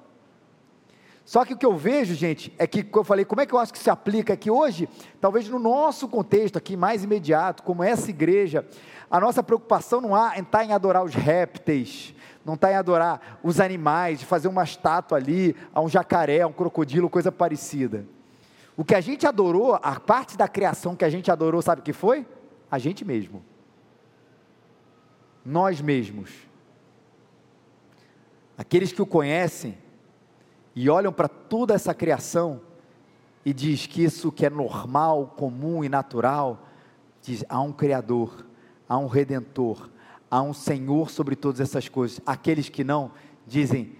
Só 1.25 1.45
que 1.45 1.55
o 1.55 1.57
que 1.57 1.65
eu 1.65 1.75
vejo, 1.75 2.15
gente, 2.15 2.53
é 2.59 2.67
que 2.67 2.87
eu 2.95 3.03
falei, 3.03 3.25
como 3.25 3.41
é 3.41 3.47
que 3.47 3.55
eu 3.55 3.59
acho 3.59 3.73
que 3.73 3.79
se 3.79 3.89
aplica 3.89 4.35
aqui 4.35 4.51
hoje? 4.51 4.89
Talvez 5.21 5.49
no 5.49 5.59
nosso 5.59 6.07
contexto 6.07 6.59
aqui 6.59 6.77
mais 6.77 7.03
imediato, 7.03 7.63
como 7.63 7.83
essa 7.83 8.11
igreja, 8.11 8.67
a 9.11 9.19
nossa 9.19 9.43
preocupação 9.43 10.03
não 10.03 10.13
está 10.35 10.65
em 10.65 10.73
adorar 10.73 11.03
os 11.03 11.15
répteis, 11.15 12.15
não 12.45 12.55
está 12.55 12.71
em 12.71 12.75
adorar 12.75 13.39
os 13.43 13.59
animais, 13.59 14.19
de 14.19 14.27
fazer 14.27 14.49
uma 14.49 14.65
estátua 14.65 15.17
ali, 15.17 15.57
a 15.73 15.81
um 15.81 15.89
jacaré, 15.89 16.43
a 16.43 16.47
um 16.47 16.53
crocodilo, 16.53 17.09
coisa 17.09 17.33
parecida. 17.33 18.07
O 18.77 18.85
que 18.85 18.95
a 18.95 19.01
gente 19.01 19.27
adorou, 19.27 19.79
a 19.83 19.99
parte 19.99 20.37
da 20.37 20.47
criação 20.47 20.95
que 20.95 21.07
a 21.07 21.11
gente 21.11 21.31
adorou, 21.31 21.63
sabe 21.63 21.81
o 21.81 21.85
que 21.85 21.93
foi? 21.95 22.27
A 22.71 22.79
gente 22.79 23.03
mesmo. 23.03 23.43
Nós 25.43 25.81
mesmos. 25.81 26.31
Aqueles 28.59 28.93
que 28.93 29.01
o 29.01 29.07
conhecem 29.07 29.79
e 30.75 30.91
olham 30.91 31.13
para 31.13 31.29
toda 31.29 31.75
essa 31.75 31.95
criação 31.95 32.61
e 33.45 33.53
diz 33.53 33.87
que 33.87 34.03
isso 34.03 34.33
que 34.33 34.47
é 34.47 34.51
normal, 34.51 35.35
comum 35.37 35.85
e 35.85 35.89
natural, 35.89 36.67
diz 37.23 37.45
há 37.49 37.61
um 37.61 37.73
criador, 37.73 38.45
há 38.89 38.99
um 38.99 39.07
redentor, 39.07 39.91
há 40.31 40.43
um 40.43 40.55
Senhor 40.55 41.11
sobre 41.11 41.37
todas 41.37 41.61
essas 41.61 41.89
coisas. 41.89 42.21
Aqueles 42.27 42.69
que 42.69 42.83
não 42.83 43.13
dizem 43.47 43.93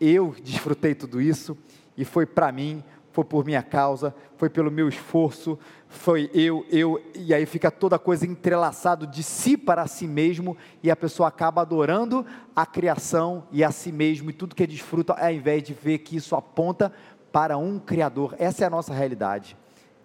eu 0.00 0.34
desfrutei 0.42 0.94
tudo 0.94 1.20
isso 1.20 1.56
e 1.96 2.04
foi 2.04 2.24
para 2.24 2.52
mim, 2.52 2.84
foi 3.18 3.24
por 3.24 3.44
minha 3.44 3.64
causa, 3.64 4.14
foi 4.36 4.48
pelo 4.48 4.70
meu 4.70 4.88
esforço, 4.88 5.58
foi 5.88 6.30
eu, 6.32 6.64
eu, 6.70 7.02
e 7.16 7.34
aí 7.34 7.44
fica 7.46 7.68
toda 7.68 7.96
a 7.96 7.98
coisa 7.98 8.24
entrelaçado 8.24 9.08
de 9.08 9.24
si 9.24 9.56
para 9.56 9.88
si 9.88 10.06
mesmo, 10.06 10.56
e 10.84 10.88
a 10.88 10.94
pessoa 10.94 11.28
acaba 11.28 11.62
adorando 11.62 12.24
a 12.54 12.64
criação 12.64 13.42
e 13.50 13.64
a 13.64 13.72
si 13.72 13.90
mesmo, 13.90 14.30
e 14.30 14.32
tudo 14.32 14.54
que 14.54 14.64
desfruta, 14.64 15.14
ao 15.14 15.32
invés 15.32 15.64
de 15.64 15.74
ver 15.74 15.98
que 15.98 16.14
isso 16.14 16.36
aponta 16.36 16.92
para 17.32 17.58
um 17.58 17.80
Criador. 17.80 18.36
Essa 18.38 18.62
é 18.62 18.66
a 18.68 18.70
nossa 18.70 18.94
realidade. 18.94 19.56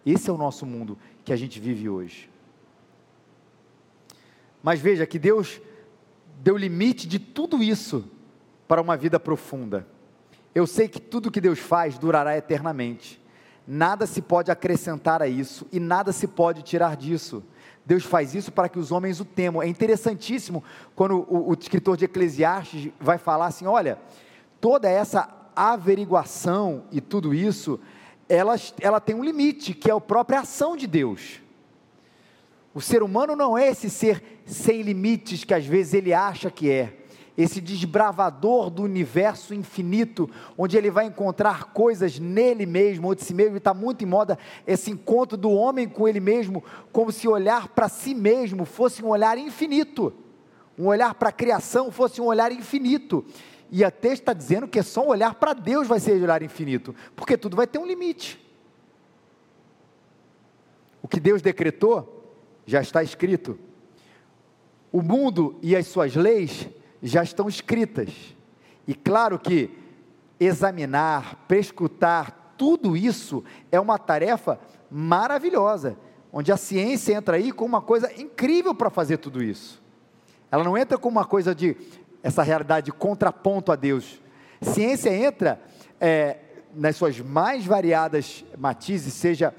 Esse 0.03 0.31
é 0.31 0.33
o 0.33 0.37
nosso 0.37 0.65
mundo 0.65 0.97
que 1.23 1.31
a 1.31 1.35
gente 1.35 1.59
vive 1.59 1.87
hoje. 1.87 2.31
Mas 4.63 4.79
veja 4.79 5.05
que 5.05 5.19
Deus 5.19 5.61
deu 6.39 6.57
limite 6.57 7.07
de 7.07 7.19
tudo 7.19 7.61
isso 7.61 8.09
para 8.67 8.81
uma 8.81 8.97
vida 8.97 9.19
profunda. 9.19 9.85
Eu 10.53 10.67
sei 10.67 10.87
que 10.87 10.99
tudo 10.99 11.31
que 11.31 11.41
Deus 11.41 11.59
faz 11.59 11.97
durará 11.97 12.37
eternamente 12.37 13.23
nada 13.67 14.05
se 14.05 14.21
pode 14.21 14.51
acrescentar 14.51 15.21
a 15.21 15.27
isso 15.27 15.65
e 15.71 15.79
nada 15.79 16.11
se 16.11 16.27
pode 16.27 16.61
tirar 16.61 16.95
disso. 16.95 17.43
Deus 17.85 18.03
faz 18.03 18.33
isso 18.33 18.51
para 18.51 18.69
que 18.69 18.79
os 18.79 18.91
homens 18.91 19.19
o 19.19 19.25
temam. 19.25 19.61
É 19.61 19.67
interessantíssimo 19.67 20.63
quando 20.95 21.25
o, 21.29 21.49
o 21.49 21.53
escritor 21.53 21.97
de 21.97 22.05
Eclesiastes 22.05 22.91
vai 22.99 23.17
falar 23.17 23.47
assim: 23.47 23.65
olha, 23.65 23.97
toda 24.61 24.89
essa 24.89 25.29
averiguação 25.55 26.85
e 26.91 27.01
tudo 27.01 27.33
isso, 27.33 27.79
ela, 28.27 28.55
ela 28.79 28.99
tem 28.99 29.15
um 29.15 29.23
limite, 29.23 29.73
que 29.73 29.89
é 29.89 29.93
a 29.93 29.99
própria 29.99 30.41
ação 30.41 30.77
de 30.77 30.87
Deus. 30.87 31.41
O 32.73 32.81
ser 32.81 33.03
humano 33.03 33.35
não 33.35 33.57
é 33.57 33.67
esse 33.67 33.89
ser 33.89 34.41
sem 34.45 34.81
limites 34.81 35.43
que 35.43 35.53
às 35.53 35.65
vezes 35.65 35.93
ele 35.93 36.13
acha 36.13 36.49
que 36.49 36.71
é. 36.71 37.02
Esse 37.35 37.59
desbravador 37.59 38.69
do 38.69 38.83
universo 38.83 39.55
infinito, 39.55 40.29
onde 40.55 40.77
ele 40.77 40.91
vai 40.91 41.05
encontrar 41.05 41.73
coisas 41.73 42.19
nele 42.19 42.65
mesmo, 42.65 43.07
ou 43.07 43.15
de 43.15 43.23
si 43.23 43.33
mesmo, 43.33 43.57
está 43.57 43.73
muito 43.73 44.03
em 44.03 44.07
moda 44.07 44.37
esse 44.67 44.91
encontro 44.91 45.35
do 45.35 45.49
homem 45.49 45.89
com 45.89 46.07
ele 46.07 46.19
mesmo, 46.19 46.63
como 46.91 47.11
se 47.11 47.27
olhar 47.27 47.69
para 47.69 47.89
si 47.89 48.13
mesmo 48.13 48.65
fosse 48.65 49.03
um 49.03 49.09
olhar 49.09 49.35
infinito, 49.37 50.13
um 50.77 50.85
olhar 50.85 51.15
para 51.15 51.29
a 51.29 51.31
criação 51.31 51.91
fosse 51.91 52.21
um 52.21 52.25
olhar 52.25 52.51
infinito. 52.51 53.25
E 53.71 53.83
a 53.83 53.89
texto 53.89 54.21
está 54.21 54.33
dizendo 54.33 54.67
que 54.67 54.77
é 54.77 54.83
só 54.83 55.03
um 55.03 55.09
olhar 55.09 55.33
para 55.33 55.53
Deus 55.53 55.87
vai 55.87 55.99
ser 55.99 56.19
um 56.19 56.23
olhar 56.23 56.43
infinito, 56.43 56.93
porque 57.15 57.35
tudo 57.35 57.57
vai 57.57 57.65
ter 57.65 57.79
um 57.79 57.87
limite. 57.87 58.39
O 61.01 61.07
que 61.07 61.19
Deus 61.19 61.41
decretou 61.41 62.23
já 62.67 62.79
está 62.79 63.01
escrito. 63.01 63.57
O 64.91 65.01
mundo 65.01 65.57
e 65.63 65.75
as 65.75 65.87
suas 65.87 66.15
leis 66.15 66.69
já 67.03 67.21
estão 67.21 67.49
escritas. 67.49 68.09
E 68.87 68.95
claro 68.95 69.37
que 69.37 69.69
examinar, 70.39 71.35
prescrutar, 71.47 72.55
tudo 72.57 72.95
isso 72.95 73.43
é 73.71 73.79
uma 73.79 73.97
tarefa 73.97 74.59
maravilhosa, 74.89 75.97
onde 76.31 76.51
a 76.51 76.57
ciência 76.57 77.13
entra 77.13 77.35
aí 77.35 77.51
com 77.51 77.65
uma 77.65 77.81
coisa 77.81 78.09
incrível 78.19 78.73
para 78.73 78.89
fazer 78.89 79.17
tudo 79.17 79.43
isso. 79.43 79.81
Ela 80.49 80.63
não 80.63 80.77
entra 80.77 80.97
com 80.97 81.09
uma 81.09 81.25
coisa 81.25 81.53
de 81.53 81.75
essa 82.21 82.41
realidade 82.41 82.85
de 82.85 82.91
contraponto 82.91 83.71
a 83.71 83.75
Deus. 83.75 84.21
Ciência 84.61 85.13
entra 85.13 85.61
é, 85.99 86.37
nas 86.73 86.95
suas 86.95 87.19
mais 87.19 87.65
variadas 87.65 88.45
matizes, 88.57 89.13
seja 89.13 89.53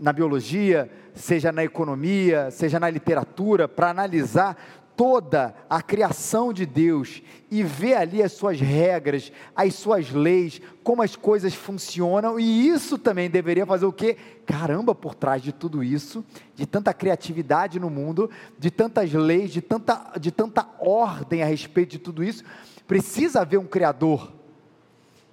na 0.00 0.12
biologia, 0.12 0.90
seja 1.14 1.52
na 1.52 1.64
economia, 1.64 2.50
seja 2.50 2.80
na 2.80 2.88
literatura, 2.90 3.68
para 3.68 3.90
analisar 3.90 4.56
toda 4.98 5.54
a 5.70 5.80
criação 5.80 6.52
de 6.52 6.66
Deus 6.66 7.22
e 7.48 7.62
ver 7.62 7.94
ali 7.94 8.20
as 8.20 8.32
suas 8.32 8.60
regras, 8.60 9.30
as 9.54 9.76
suas 9.76 10.10
leis, 10.10 10.60
como 10.82 11.02
as 11.02 11.14
coisas 11.14 11.54
funcionam, 11.54 12.38
e 12.40 12.66
isso 12.66 12.98
também 12.98 13.30
deveria 13.30 13.64
fazer 13.64 13.86
o 13.86 13.92
quê? 13.92 14.16
Caramba, 14.44 14.96
por 14.96 15.14
trás 15.14 15.40
de 15.40 15.52
tudo 15.52 15.84
isso, 15.84 16.24
de 16.56 16.66
tanta 16.66 16.92
criatividade 16.92 17.78
no 17.78 17.88
mundo, 17.88 18.28
de 18.58 18.72
tantas 18.72 19.12
leis, 19.12 19.52
de 19.52 19.62
tanta, 19.62 20.18
de 20.18 20.32
tanta 20.32 20.68
ordem 20.80 21.44
a 21.44 21.46
respeito 21.46 21.90
de 21.90 21.98
tudo 22.00 22.24
isso, 22.24 22.42
precisa 22.84 23.42
haver 23.42 23.58
um 23.58 23.66
Criador. 23.66 24.32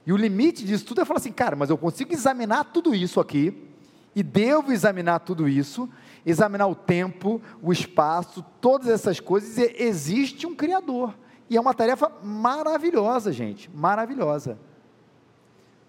E 0.05 0.13
o 0.13 0.17
limite 0.17 0.63
disso 0.63 0.85
tudo 0.85 1.01
é 1.01 1.05
falar 1.05 1.17
assim, 1.17 1.31
cara, 1.31 1.55
mas 1.55 1.71
eu 1.71 1.77
consigo 1.77 2.13
examinar 2.13 2.65
tudo 2.65 2.93
isso 2.93 3.19
aqui, 3.19 3.67
e 4.15 4.21
devo 4.21 4.71
examinar 4.71 5.21
tudo 5.21 5.49
isso, 5.49 5.89
examinar 6.25 6.67
o 6.67 6.75
tempo, 6.75 7.41
o 7.61 7.71
espaço, 7.71 8.43
todas 8.59 8.87
essas 8.87 9.19
coisas, 9.19 9.57
e 9.57 9.83
existe 9.83 10.47
um 10.47 10.55
Criador. 10.55 11.13
E 11.49 11.55
é 11.55 11.61
uma 11.61 11.73
tarefa 11.73 12.11
maravilhosa, 12.23 13.31
gente, 13.31 13.69
maravilhosa. 13.71 14.57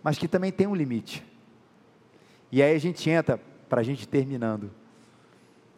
Mas 0.03 0.19
que 0.19 0.29
também 0.29 0.53
tem 0.53 0.67
um 0.67 0.75
limite. 0.75 1.25
E 2.53 2.63
aí 2.63 2.75
a 2.75 2.79
gente 2.79 3.09
entra, 3.09 3.41
para 3.69 3.81
a 3.81 3.85
gente 3.85 4.07
terminando, 4.07 4.71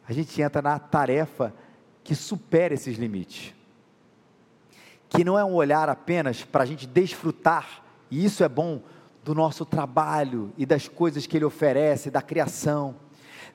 a 0.07 0.13
gente 0.13 0.41
entra 0.43 0.61
na 0.61 0.79
tarefa 0.79 1.55
que 2.03 2.15
supera 2.15 2.75
esses 2.75 2.99
limites. 2.99 3.55
Que 5.09 5.25
não 5.25 5.39
é 5.39 5.45
um 5.45 5.55
olhar 5.55 5.89
apenas 5.89 6.43
para 6.43 6.65
a 6.65 6.67
gente 6.67 6.87
desfrutar, 6.87 7.85
e 8.11 8.25
isso 8.25 8.43
é 8.43 8.49
bom 8.49 8.83
do 9.25 9.35
nosso 9.35 9.65
trabalho 9.65 10.53
e 10.57 10.65
das 10.67 10.89
coisas 10.89 11.27
que 11.27 11.37
Ele 11.37 11.45
oferece, 11.45 12.11
da 12.11 12.23
criação. 12.23 12.97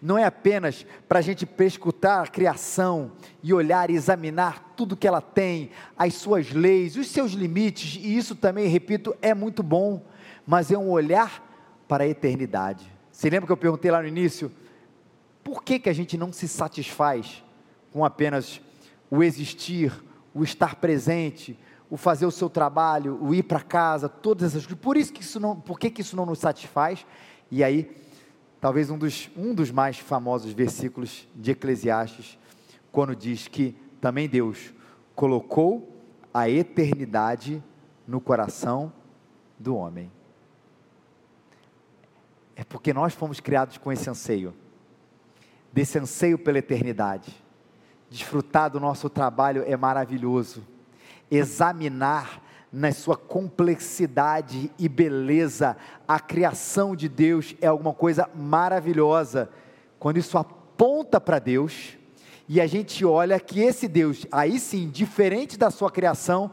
Não 0.03 0.17
é 0.17 0.25
apenas 0.25 0.85
para 1.07 1.19
a 1.19 1.21
gente 1.21 1.45
prescutar 1.45 2.23
a 2.23 2.27
criação 2.27 3.13
e 3.41 3.53
olhar 3.53 3.89
e 3.89 3.95
examinar 3.95 4.73
tudo 4.75 4.97
que 4.97 5.07
ela 5.07 5.21
tem, 5.21 5.69
as 5.97 6.15
suas 6.15 6.51
leis, 6.51 6.97
os 6.97 7.07
seus 7.07 7.31
limites, 7.31 7.95
e 7.95 8.17
isso 8.17 8.35
também, 8.35 8.67
repito, 8.67 9.15
é 9.21 9.33
muito 9.33 9.63
bom, 9.63 10.05
mas 10.45 10.69
é 10.71 10.77
um 10.77 10.89
olhar 10.89 11.41
para 11.87 12.03
a 12.03 12.07
eternidade. 12.07 12.85
Você 13.09 13.29
lembra 13.29 13.47
que 13.47 13.53
eu 13.53 13.57
perguntei 13.57 13.89
lá 13.89 14.01
no 14.01 14.07
início? 14.09 14.51
Por 15.41 15.63
que, 15.63 15.79
que 15.79 15.89
a 15.89 15.93
gente 15.93 16.17
não 16.17 16.33
se 16.33 16.49
satisfaz 16.49 17.41
com 17.93 18.03
apenas 18.03 18.59
o 19.09 19.23
existir, 19.23 20.03
o 20.33 20.43
estar 20.43 20.75
presente, 20.75 21.57
o 21.89 21.95
fazer 21.95 22.25
o 22.25 22.31
seu 22.31 22.49
trabalho, 22.49 23.17
o 23.21 23.33
ir 23.33 23.43
para 23.43 23.61
casa, 23.61 24.09
todas 24.09 24.49
essas 24.49 24.65
coisas. 24.65 24.81
Por 24.81 24.97
isso 24.97 25.13
que 25.13 25.21
isso 25.21 25.39
não, 25.39 25.55
por 25.55 25.79
que, 25.79 25.89
que 25.89 26.01
isso 26.01 26.17
não 26.17 26.25
nos 26.25 26.39
satisfaz? 26.39 27.05
E 27.51 27.63
aí, 27.63 27.95
talvez 28.63 28.89
um 28.89 28.97
dos, 28.97 29.29
um 29.35 29.53
dos 29.53 29.71
mais 29.71 29.99
famosos 29.99 30.53
versículos 30.53 31.27
de 31.35 31.51
Eclesiastes, 31.51 32.39
quando 32.93 33.13
diz 33.13 33.49
que 33.49 33.75
também 33.99 34.29
Deus 34.29 34.73
colocou 35.13 35.93
a 36.33 36.49
eternidade 36.49 37.61
no 38.07 38.21
coração 38.21 38.93
do 39.59 39.75
homem. 39.75 40.09
É 42.55 42.63
porque 42.63 42.93
nós 42.93 43.13
fomos 43.13 43.41
criados 43.41 43.77
com 43.77 43.91
esse 43.91 44.09
anseio, 44.09 44.53
desse 45.73 45.99
anseio 45.99 46.39
pela 46.39 46.59
eternidade. 46.59 47.35
Desfrutar 48.09 48.69
do 48.69 48.79
nosso 48.79 49.09
trabalho 49.09 49.65
é 49.67 49.75
maravilhoso 49.75 50.65
examinar 51.29 52.41
na 52.73 52.91
sua 52.91 53.15
complexidade 53.15 54.71
e 54.79 54.89
beleza 54.89 55.77
a 56.07 56.19
criação 56.19 56.95
de 56.95 57.07
Deus 57.07 57.55
é 57.61 57.67
alguma 57.67 57.93
coisa 57.93 58.27
maravilhosa. 58.33 59.47
Quando 59.99 60.17
isso 60.17 60.39
aponta 60.39 61.21
para 61.21 61.37
Deus 61.37 61.95
e 62.49 62.59
a 62.59 62.65
gente 62.65 63.05
olha 63.05 63.39
que 63.39 63.59
esse 63.59 63.87
Deus, 63.87 64.25
aí 64.31 64.59
sim, 64.59 64.89
diferente 64.89 65.55
da 65.55 65.69
sua 65.69 65.91
criação, 65.91 66.49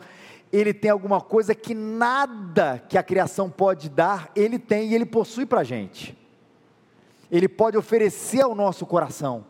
ele 0.52 0.74
tem 0.74 0.90
alguma 0.90 1.22
coisa 1.22 1.54
que 1.54 1.72
nada 1.72 2.84
que 2.86 2.98
a 2.98 3.02
criação 3.02 3.48
pode 3.48 3.88
dar, 3.88 4.30
ele 4.36 4.58
tem 4.58 4.90
e 4.90 4.94
ele 4.94 5.06
possui 5.06 5.46
para 5.46 5.60
a 5.60 5.64
gente. 5.64 6.14
Ele 7.30 7.48
pode 7.48 7.78
oferecer 7.78 8.42
ao 8.42 8.54
nosso 8.54 8.84
coração. 8.84 9.46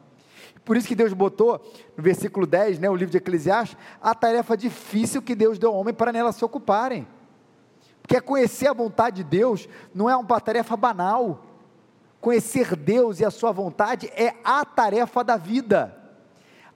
Por 0.65 0.77
isso 0.77 0.87
que 0.87 0.95
Deus 0.95 1.13
botou 1.13 1.61
no 1.97 2.03
versículo 2.03 2.47
10, 2.47 2.79
né, 2.79 2.89
o 2.89 2.95
livro 2.95 3.11
de 3.11 3.19
Eclesiastes, 3.19 3.77
a 4.01 4.15
tarefa 4.15 4.57
difícil 4.57 5.23
que 5.23 5.35
Deus 5.35 5.59
deu 5.59 5.71
ao 5.71 5.77
homem 5.77 5.95
para 5.95 6.13
nela 6.13 6.33
se 6.33 6.45
ocuparem. 6.45 7.07
Porque 8.03 8.21
conhecer 8.21 8.69
a 8.69 8.73
vontade 8.73 9.17
de 9.17 9.25
Deus 9.25 9.69
não 9.95 10.09
é 10.09 10.17
uma 10.17 10.41
tarefa 10.41 10.77
banal. 10.77 11.45
Conhecer 12.21 12.77
Deus 12.77 13.21
e 13.21 13.25
a 13.25 13.31
sua 13.31 13.53
vontade 13.53 14.09
é 14.15 14.35
a 14.45 14.65
tarefa 14.65 15.23
da 15.23 15.37
vida. 15.37 16.00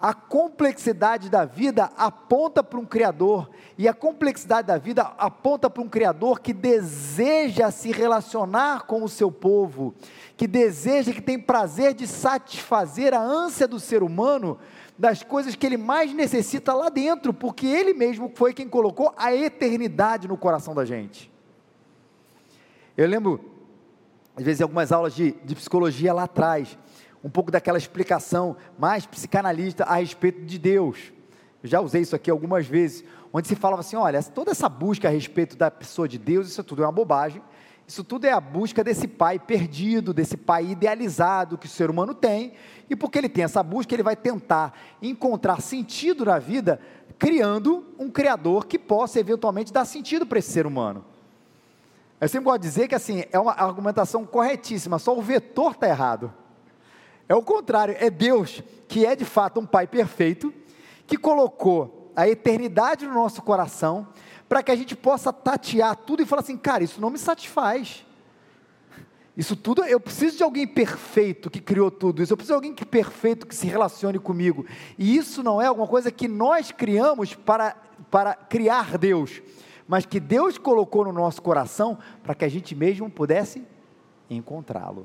A 0.05 0.12
complexidade 0.12 1.31
da 1.31 1.47
vida 1.47 1.90
aponta 1.97 2.62
para 2.62 2.79
um 2.79 2.85
Criador, 2.85 3.49
e 3.79 3.88
a 3.88 3.95
complexidade 3.95 4.69
da 4.69 4.77
vida 4.77 5.01
aponta 5.17 5.71
para 5.71 5.83
um 5.83 5.88
Criador 5.88 6.40
que 6.40 6.53
deseja 6.53 7.71
se 7.71 7.90
relacionar 7.90 8.83
com 8.83 9.03
o 9.03 9.09
seu 9.09 9.33
povo, 9.33 9.95
que 10.37 10.47
deseja, 10.47 11.11
que 11.11 11.23
tem 11.23 11.38
prazer 11.38 11.95
de 11.95 12.07
satisfazer 12.07 13.14
a 13.14 13.19
ânsia 13.19 13.67
do 13.67 13.81
ser 13.81 14.03
humano 14.03 14.59
das 14.99 15.23
coisas 15.23 15.55
que 15.55 15.64
ele 15.64 15.79
mais 15.79 16.12
necessita 16.12 16.75
lá 16.75 16.90
dentro, 16.90 17.33
porque 17.33 17.67
ele 17.67 17.95
mesmo 17.95 18.31
foi 18.35 18.53
quem 18.53 18.69
colocou 18.69 19.14
a 19.17 19.35
eternidade 19.35 20.29
no 20.29 20.37
coração 20.37 20.75
da 20.75 20.85
gente. 20.85 21.33
Eu 22.95 23.09
lembro, 23.09 23.40
às 24.37 24.45
vezes, 24.45 24.61
algumas 24.61 24.93
aulas 24.93 25.14
de, 25.14 25.33
de 25.47 25.55
psicologia 25.55 26.12
lá 26.12 26.25
atrás, 26.25 26.77
um 27.25 27.31
pouco 27.31 27.51
daquela 27.51 27.79
explicação 27.79 28.55
mais 28.79 29.07
psicanalista 29.07 29.85
a 29.85 29.95
respeito 29.95 30.43
de 30.43 30.59
Deus. 30.59 31.11
Eu 31.63 31.71
já 31.71 31.81
usei 31.81 32.03
isso 32.03 32.15
aqui 32.15 32.31
algumas 32.31 32.67
vezes, 32.67 33.03
onde 33.33 33.49
se 33.49 33.57
falava 33.57 33.81
assim: 33.81 33.97
olha, 33.97 34.23
toda 34.23 34.51
essa 34.51 34.69
busca 34.69 35.09
a 35.09 35.11
respeito 35.11 35.57
da 35.57 35.71
pessoa 35.71 36.07
de 36.07 36.19
Deus, 36.19 36.47
isso 36.49 36.63
tudo 36.63 36.83
é 36.83 36.87
uma 36.87 36.93
bobagem. 36.93 37.43
Isso 37.87 38.03
tudo 38.03 38.27
é 38.27 38.33
a 38.33 38.41
busca 38.41 38.83
desse 38.83 39.07
pai 39.07 39.39
perdido, 39.39 40.15
desse 40.15 40.39
pai 40.39 40.67
idealizado 40.67 41.59
que 41.59 41.67
o 41.67 41.69
ser 41.69 41.91
humano 41.91 42.15
tem, 42.15 42.55
e 42.89 42.97
porque 42.97 43.19
ele 43.19 43.29
tem 43.29 43.45
essa 43.45 43.63
busca, 43.63 43.95
ele 43.95 44.03
vai 44.03 44.17
tentar 44.17 44.73
encontrar 45.03 45.61
sentido 45.61 46.25
na 46.25 46.39
vida, 46.39 46.81
criando 47.19 47.87
um 47.99 48.11
criador 48.11 48.65
que 48.67 48.79
possa 48.79 49.21
eventualmente 49.21 49.71
dar 49.71 49.85
sentido 49.85 50.25
para 50.27 50.39
esse 50.39 50.51
ser 50.51 50.67
humano. 50.67 51.05
Eu 52.19 52.27
sempre 52.27 52.47
gosto 52.47 52.63
de 52.63 52.69
dizer 52.69 52.89
que 52.89 52.95
assim, 52.95 53.25
é 53.31 53.39
uma 53.39 53.53
argumentação 53.53 54.25
corretíssima, 54.25 54.99
só 54.99 55.15
o 55.17 55.21
vetor 55.21 55.73
está 55.73 55.87
errado. 55.87 56.33
É 57.29 57.35
o 57.35 57.43
contrário, 57.43 57.97
é 57.99 58.11
Deus 58.11 58.63
que 58.87 59.05
é 59.05 59.17
de 59.17 59.25
fato 59.25 59.59
um 59.61 59.67
pai 59.67 59.87
perfeito, 59.87 60.53
que 61.07 61.17
colocou 61.17 62.13
a 62.15 62.29
eternidade 62.29 63.07
no 63.07 63.15
nosso 63.15 63.43
coração, 63.43 64.07
para 64.49 64.63
que 64.63 64.71
a 64.71 64.77
gente 64.77 64.95
possa 64.95 65.33
tatear 65.33 65.97
tudo 65.97 66.23
e 66.23 66.27
falar 66.27 66.43
assim, 66.43 66.57
cara, 66.57 66.85
isso 66.85 67.01
não 67.01 67.11
me 67.11 67.19
satisfaz. 67.19 68.05
Isso 69.37 69.57
tudo, 69.57 69.85
eu 69.85 69.99
preciso 69.99 70.37
de 70.37 70.43
alguém 70.45 70.65
perfeito 70.67 71.51
que 71.51 71.61
criou 71.61 71.91
tudo 71.91 72.23
isso, 72.23 72.33
eu 72.33 72.37
preciso 72.37 72.53
de 72.53 72.57
alguém 72.57 72.75
que 72.75 72.85
perfeito 72.85 73.47
que 73.47 73.55
se 73.55 73.67
relacione 73.67 74.19
comigo. 74.19 74.65
E 74.97 75.17
isso 75.17 75.43
não 75.43 75.61
é 75.61 75.67
alguma 75.67 75.89
coisa 75.89 76.13
que 76.13 76.29
nós 76.29 76.71
criamos 76.71 77.35
para, 77.35 77.77
para 78.11 78.35
criar 78.35 78.97
Deus, 78.97 79.43
mas 79.89 80.07
que 80.07 80.21
Deus 80.21 80.57
colocou 80.57 81.05
no 81.05 81.13
nosso 81.13 81.43
coração 81.43 81.99
para 82.23 82.35
que 82.35 82.45
a 82.45 82.49
gente 82.49 82.77
mesmo 82.77 83.11
pudesse 83.11 83.67
encontrá-lo. 84.31 85.05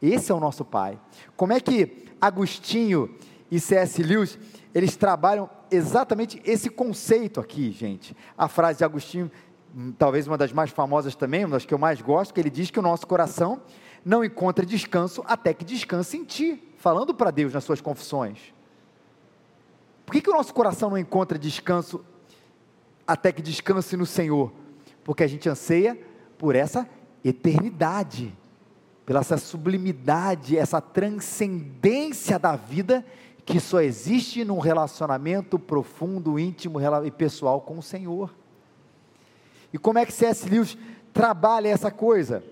Esse 0.00 0.30
é 0.30 0.34
o 0.34 0.40
nosso 0.40 0.64
Pai. 0.64 0.98
Como 1.36 1.52
é 1.52 1.60
que 1.60 2.06
Agostinho 2.20 3.14
e 3.50 3.58
C.S. 3.58 4.02
Lewis, 4.02 4.38
eles 4.74 4.96
trabalham 4.96 5.48
exatamente 5.70 6.40
esse 6.44 6.68
conceito 6.68 7.40
aqui, 7.40 7.70
gente. 7.72 8.16
A 8.36 8.48
frase 8.48 8.78
de 8.78 8.84
Agostinho, 8.84 9.30
hum, 9.74 9.92
talvez 9.98 10.26
uma 10.26 10.36
das 10.36 10.52
mais 10.52 10.70
famosas 10.70 11.14
também, 11.14 11.44
uma 11.44 11.56
das 11.56 11.64
que 11.64 11.74
eu 11.74 11.78
mais 11.78 12.00
gosto, 12.00 12.34
que 12.34 12.40
ele 12.40 12.50
diz 12.50 12.70
que 12.70 12.78
o 12.78 12.82
nosso 12.82 13.06
coração 13.06 13.60
não 14.04 14.24
encontra 14.24 14.64
descanso 14.64 15.22
até 15.26 15.52
que 15.52 15.64
descanse 15.64 16.16
em 16.16 16.24
ti, 16.24 16.62
falando 16.78 17.14
para 17.14 17.30
Deus 17.30 17.52
nas 17.52 17.64
suas 17.64 17.80
confissões. 17.80 18.38
Por 20.06 20.12
que, 20.12 20.22
que 20.22 20.30
o 20.30 20.34
nosso 20.34 20.54
coração 20.54 20.90
não 20.90 20.98
encontra 20.98 21.38
descanso 21.38 22.04
até 23.06 23.30
que 23.32 23.42
descanse 23.42 23.96
no 23.96 24.06
Senhor? 24.06 24.52
Porque 25.04 25.22
a 25.22 25.26
gente 25.26 25.48
anseia 25.48 25.98
por 26.38 26.54
essa 26.54 26.88
eternidade, 27.24 28.34
pela 29.08 29.20
essa 29.20 29.38
sublimidade, 29.38 30.58
essa 30.58 30.82
transcendência 30.82 32.38
da 32.38 32.54
vida 32.56 33.02
que 33.42 33.58
só 33.58 33.80
existe 33.80 34.44
num 34.44 34.58
relacionamento 34.58 35.58
profundo, 35.58 36.38
íntimo 36.38 36.78
e 37.06 37.10
pessoal 37.10 37.62
com 37.62 37.78
o 37.78 37.82
Senhor. 37.82 38.30
E 39.72 39.78
como 39.78 39.98
é 39.98 40.04
que 40.04 40.12
C.S. 40.12 40.46
Lewis 40.46 40.76
trabalha 41.10 41.68
essa 41.68 41.90
coisa? 41.90 42.44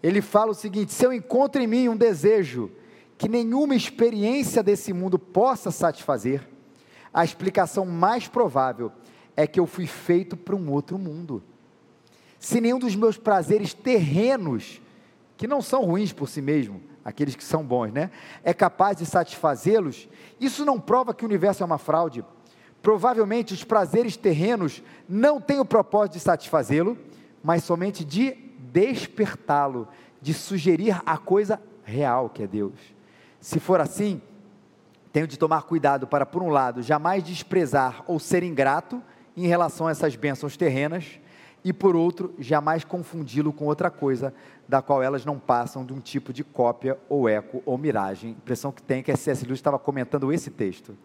Ele 0.00 0.22
fala 0.22 0.52
o 0.52 0.54
seguinte: 0.54 0.92
se 0.92 1.04
eu 1.04 1.12
encontro 1.12 1.60
em 1.60 1.66
mim 1.66 1.88
um 1.88 1.96
desejo 1.96 2.70
que 3.18 3.28
nenhuma 3.28 3.74
experiência 3.74 4.62
desse 4.62 4.92
mundo 4.92 5.18
possa 5.18 5.72
satisfazer, 5.72 6.48
a 7.12 7.24
explicação 7.24 7.84
mais 7.84 8.28
provável 8.28 8.92
é 9.36 9.44
que 9.44 9.58
eu 9.58 9.66
fui 9.66 9.88
feito 9.88 10.36
para 10.36 10.54
um 10.54 10.70
outro 10.70 10.96
mundo. 10.96 11.42
Se 12.38 12.60
nenhum 12.60 12.78
dos 12.78 12.94
meus 12.94 13.16
prazeres 13.16 13.74
terrenos, 13.74 14.80
que 15.40 15.48
não 15.48 15.62
são 15.62 15.86
ruins 15.86 16.12
por 16.12 16.28
si 16.28 16.42
mesmo, 16.42 16.82
aqueles 17.02 17.34
que 17.34 17.42
são 17.42 17.64
bons, 17.64 17.90
né? 17.90 18.10
É 18.44 18.52
capaz 18.52 18.98
de 18.98 19.06
satisfazê-los, 19.06 20.06
isso 20.38 20.66
não 20.66 20.78
prova 20.78 21.14
que 21.14 21.24
o 21.24 21.26
universo 21.26 21.62
é 21.62 21.66
uma 21.66 21.78
fraude. 21.78 22.22
Provavelmente 22.82 23.54
os 23.54 23.64
prazeres 23.64 24.18
terrenos 24.18 24.82
não 25.08 25.40
têm 25.40 25.58
o 25.58 25.64
propósito 25.64 26.12
de 26.12 26.20
satisfazê-lo, 26.20 26.98
mas 27.42 27.64
somente 27.64 28.04
de 28.04 28.32
despertá-lo, 28.70 29.88
de 30.20 30.34
sugerir 30.34 31.00
a 31.06 31.16
coisa 31.16 31.58
real 31.84 32.28
que 32.28 32.42
é 32.42 32.46
Deus. 32.46 32.74
Se 33.40 33.58
for 33.58 33.80
assim, 33.80 34.20
tenho 35.10 35.26
de 35.26 35.38
tomar 35.38 35.62
cuidado 35.62 36.06
para, 36.06 36.26
por 36.26 36.42
um 36.42 36.50
lado, 36.50 36.82
jamais 36.82 37.24
desprezar 37.24 38.04
ou 38.06 38.18
ser 38.18 38.42
ingrato 38.42 39.02
em 39.34 39.46
relação 39.46 39.86
a 39.86 39.90
essas 39.90 40.14
bênçãos 40.16 40.54
terrenas, 40.58 41.18
e 41.64 41.72
por 41.72 41.94
outro, 41.94 42.34
jamais 42.38 42.84
confundi-lo 42.84 43.52
com 43.52 43.66
outra 43.66 43.90
coisa, 43.90 44.32
da 44.68 44.80
qual 44.80 45.02
elas 45.02 45.24
não 45.24 45.38
passam 45.38 45.84
de 45.84 45.92
um 45.92 46.00
tipo 46.00 46.32
de 46.32 46.42
cópia 46.42 46.98
ou 47.08 47.28
eco 47.28 47.62
ou 47.66 47.76
miragem. 47.76 48.30
A 48.30 48.32
impressão 48.32 48.72
que 48.72 48.82
tem 48.82 49.00
é 49.00 49.02
que 49.02 49.16
C.S. 49.16 49.44
Lewis 49.44 49.58
estava 49.58 49.78
comentando 49.78 50.32
esse 50.32 50.50
texto. 50.50 50.96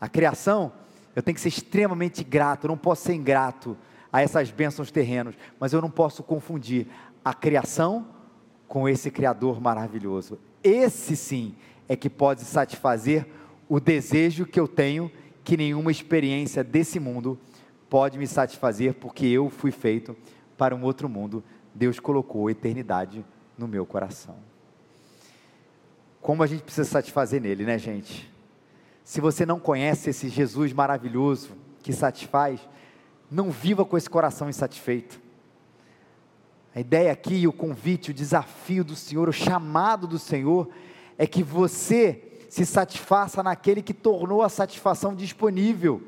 A 0.00 0.08
criação, 0.08 0.72
eu 1.14 1.22
tenho 1.22 1.34
que 1.34 1.40
ser 1.40 1.48
extremamente 1.48 2.22
grato, 2.22 2.64
eu 2.64 2.68
não 2.68 2.76
posso 2.76 3.04
ser 3.04 3.14
ingrato 3.14 3.76
a 4.12 4.20
essas 4.20 4.50
bênçãos 4.50 4.90
terrenos, 4.90 5.34
mas 5.58 5.72
eu 5.72 5.80
não 5.80 5.90
posso 5.90 6.22
confundir 6.22 6.86
a 7.24 7.32
criação 7.32 8.06
com 8.66 8.88
esse 8.88 9.10
Criador 9.10 9.60
maravilhoso. 9.60 10.38
Esse 10.62 11.16
sim 11.16 11.54
é 11.88 11.96
que 11.96 12.10
pode 12.10 12.42
satisfazer 12.42 13.26
o 13.68 13.80
desejo 13.80 14.46
que 14.46 14.58
eu 14.58 14.68
tenho 14.68 15.10
que 15.42 15.56
nenhuma 15.56 15.90
experiência 15.90 16.62
desse 16.62 17.00
mundo 17.00 17.38
pode 17.90 18.16
me 18.16 18.26
satisfazer, 18.26 18.94
porque 18.94 19.26
eu 19.26 19.50
fui 19.50 19.72
feito 19.72 20.16
para 20.56 20.74
um 20.74 20.82
outro 20.82 21.08
mundo 21.08 21.44
Deus 21.74 22.00
colocou 22.00 22.48
a 22.48 22.52
eternidade 22.52 23.24
no 23.56 23.68
meu 23.68 23.86
coração. 23.86 24.36
Como 26.20 26.42
a 26.42 26.46
gente 26.46 26.62
precisa 26.62 26.88
satisfazer 26.88 27.40
nele, 27.40 27.64
né, 27.64 27.78
gente? 27.78 28.30
Se 29.04 29.20
você 29.20 29.46
não 29.46 29.58
conhece 29.58 30.10
esse 30.10 30.28
Jesus 30.28 30.72
maravilhoso 30.72 31.52
que 31.82 31.92
satisfaz, 31.92 32.60
não 33.30 33.50
viva 33.50 33.84
com 33.84 33.96
esse 33.96 34.10
coração 34.10 34.48
insatisfeito. 34.48 35.20
A 36.74 36.80
ideia 36.80 37.10
aqui, 37.10 37.46
o 37.46 37.52
convite, 37.52 38.10
o 38.10 38.14
desafio 38.14 38.84
do 38.84 38.94
Senhor, 38.94 39.28
o 39.28 39.32
chamado 39.32 40.06
do 40.06 40.18
Senhor, 40.18 40.68
é 41.16 41.26
que 41.26 41.42
você 41.42 42.38
se 42.48 42.66
satisfaça 42.66 43.42
naquele 43.42 43.82
que 43.82 43.94
tornou 43.94 44.42
a 44.42 44.48
satisfação 44.48 45.14
disponível. 45.14 46.02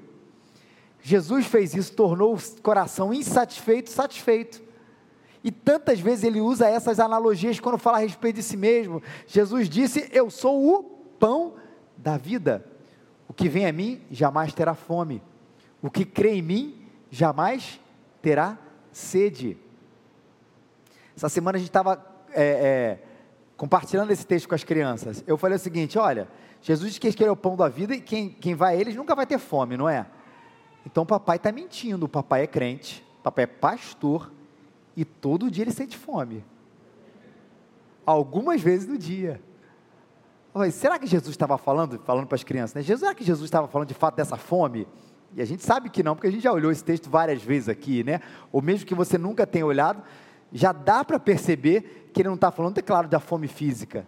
Jesus 1.02 1.46
fez 1.46 1.74
isso, 1.74 1.92
tornou 1.92 2.34
o 2.34 2.60
coração 2.62 3.12
insatisfeito 3.12 3.90
satisfeito. 3.90 4.62
E 5.44 5.50
tantas 5.50 5.98
vezes 5.98 6.22
ele 6.22 6.40
usa 6.40 6.68
essas 6.68 7.00
analogias 7.00 7.58
quando 7.58 7.76
fala 7.76 7.98
a 7.98 8.00
respeito 8.00 8.36
de 8.36 8.42
si 8.42 8.56
mesmo. 8.56 9.02
Jesus 9.26 9.68
disse: 9.68 10.08
Eu 10.12 10.30
sou 10.30 10.64
o 10.64 10.82
pão 11.18 11.54
da 11.96 12.16
vida. 12.16 12.64
O 13.28 13.34
que 13.34 13.48
vem 13.48 13.66
a 13.66 13.72
mim 13.72 14.00
jamais 14.10 14.54
terá 14.54 14.74
fome. 14.74 15.20
O 15.82 15.90
que 15.90 16.04
crê 16.04 16.34
em 16.34 16.42
mim 16.42 16.86
jamais 17.10 17.80
terá 18.20 18.56
sede. 18.92 19.58
Essa 21.16 21.28
semana 21.28 21.56
a 21.56 21.58
gente 21.58 21.70
estava 21.70 22.04
é, 22.30 22.42
é, 22.42 22.98
compartilhando 23.56 24.12
esse 24.12 24.24
texto 24.24 24.48
com 24.48 24.54
as 24.54 24.62
crianças. 24.62 25.24
Eu 25.26 25.36
falei 25.36 25.56
o 25.56 25.60
seguinte: 25.60 25.98
olha, 25.98 26.28
Jesus 26.60 26.92
disse 26.92 27.16
que 27.16 27.22
ele 27.22 27.30
é 27.30 27.32
o 27.32 27.36
pão 27.36 27.56
da 27.56 27.68
vida 27.68 27.96
e 27.96 28.00
quem, 28.00 28.28
quem 28.28 28.54
vai 28.54 28.76
a 28.76 28.80
eles 28.80 28.94
nunca 28.94 29.16
vai 29.16 29.26
ter 29.26 29.38
fome, 29.38 29.76
não 29.76 29.88
é? 29.88 30.06
Então 30.84 31.04
o 31.04 31.06
papai 31.06 31.36
está 31.36 31.52
mentindo. 31.52 32.06
O 32.06 32.08
papai 32.08 32.42
é 32.42 32.46
crente, 32.46 33.04
o 33.20 33.22
papai 33.22 33.44
é 33.44 33.46
pastor 33.46 34.32
e 34.96 35.04
todo 35.04 35.50
dia 35.50 35.64
ele 35.64 35.72
sente 35.72 35.96
fome. 35.96 36.44
Algumas 38.04 38.60
vezes 38.60 38.86
no 38.86 38.98
dia. 38.98 39.40
Será 40.70 40.98
que 40.98 41.06
Jesus 41.06 41.30
estava 41.30 41.56
falando, 41.56 41.98
falando 42.00 42.26
para 42.26 42.36
as 42.36 42.44
crianças, 42.44 42.74
né? 42.74 42.82
Jesus, 42.82 43.00
será 43.00 43.14
que 43.14 43.24
Jesus 43.24 43.46
estava 43.46 43.66
falando 43.68 43.88
de 43.88 43.94
fato 43.94 44.16
dessa 44.16 44.36
fome? 44.36 44.86
E 45.34 45.40
a 45.40 45.46
gente 45.46 45.62
sabe 45.62 45.88
que 45.88 46.02
não, 46.02 46.14
porque 46.14 46.26
a 46.26 46.30
gente 46.30 46.42
já 46.42 46.52
olhou 46.52 46.70
esse 46.70 46.84
texto 46.84 47.08
várias 47.08 47.42
vezes 47.42 47.70
aqui, 47.70 48.04
né? 48.04 48.20
Ou 48.50 48.60
mesmo 48.60 48.86
que 48.86 48.94
você 48.94 49.16
nunca 49.16 49.46
tenha 49.46 49.64
olhado, 49.64 50.02
já 50.52 50.72
dá 50.72 51.02
para 51.02 51.18
perceber 51.18 52.10
que 52.12 52.20
ele 52.20 52.28
não 52.28 52.34
está 52.34 52.50
falando, 52.50 52.76
é 52.76 52.82
claro, 52.82 53.08
da 53.08 53.18
fome 53.18 53.48
física. 53.48 54.06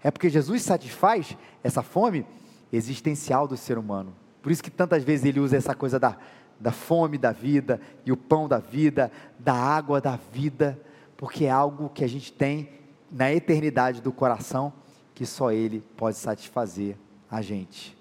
É 0.00 0.08
porque 0.08 0.30
Jesus 0.30 0.62
satisfaz 0.62 1.36
essa 1.64 1.82
fome 1.82 2.24
existencial 2.72 3.48
do 3.48 3.56
ser 3.56 3.76
humano. 3.76 4.14
Por 4.42 4.50
isso 4.50 4.62
que 4.62 4.70
tantas 4.70 5.04
vezes 5.04 5.24
ele 5.26 5.40
usa 5.40 5.56
essa 5.56 5.74
coisa 5.74 5.98
da 5.98 6.16
da 6.60 6.70
fome 6.70 7.16
da 7.16 7.32
vida 7.32 7.80
e 8.04 8.12
o 8.12 8.16
pão 8.16 8.46
da 8.46 8.58
vida, 8.58 9.10
da 9.38 9.54
água 9.54 9.98
da 9.98 10.16
vida, 10.16 10.78
porque 11.16 11.46
é 11.46 11.50
algo 11.50 11.88
que 11.88 12.04
a 12.04 12.08
gente 12.08 12.30
tem 12.30 12.68
na 13.10 13.32
eternidade 13.32 14.02
do 14.02 14.12
coração 14.12 14.72
que 15.14 15.24
só 15.24 15.50
Ele 15.50 15.82
pode 15.96 16.18
satisfazer 16.18 16.96
a 17.30 17.40
gente. 17.40 17.96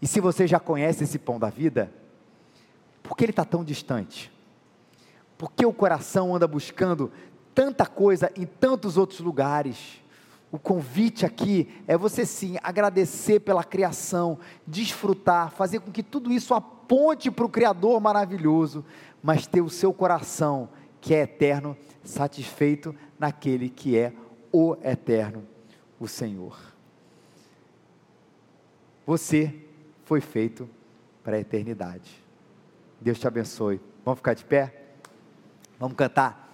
E 0.00 0.06
se 0.06 0.20
você 0.20 0.46
já 0.46 0.60
conhece 0.60 1.04
esse 1.04 1.18
pão 1.18 1.38
da 1.38 1.48
vida, 1.48 1.90
por 3.02 3.16
que 3.16 3.24
ele 3.24 3.32
está 3.32 3.44
tão 3.44 3.64
distante? 3.64 4.30
Por 5.36 5.52
que 5.52 5.64
o 5.64 5.72
coração 5.72 6.34
anda 6.34 6.46
buscando 6.46 7.10
tanta 7.54 7.84
coisa 7.84 8.30
em 8.36 8.46
tantos 8.46 8.96
outros 8.96 9.20
lugares? 9.20 9.99
O 10.52 10.58
convite 10.58 11.24
aqui 11.24 11.68
é 11.86 11.96
você 11.96 12.26
sim 12.26 12.56
agradecer 12.62 13.40
pela 13.40 13.62
criação, 13.62 14.38
desfrutar, 14.66 15.52
fazer 15.52 15.80
com 15.80 15.92
que 15.92 16.02
tudo 16.02 16.32
isso 16.32 16.54
aponte 16.54 17.30
para 17.30 17.44
o 17.44 17.48
Criador 17.48 18.00
maravilhoso, 18.00 18.84
mas 19.22 19.46
ter 19.46 19.60
o 19.60 19.70
seu 19.70 19.92
coração, 19.92 20.68
que 21.00 21.14
é 21.14 21.20
eterno, 21.22 21.76
satisfeito 22.02 22.94
naquele 23.18 23.68
que 23.68 23.96
é 23.96 24.12
o 24.52 24.76
eterno, 24.82 25.46
o 26.00 26.08
Senhor. 26.08 26.58
Você 29.06 29.54
foi 30.04 30.20
feito 30.20 30.68
para 31.22 31.36
a 31.36 31.40
eternidade. 31.40 32.22
Deus 33.00 33.20
te 33.20 33.28
abençoe. 33.28 33.80
Vamos 34.04 34.18
ficar 34.18 34.34
de 34.34 34.44
pé? 34.44 34.74
Vamos 35.78 35.96
cantar 35.96 36.49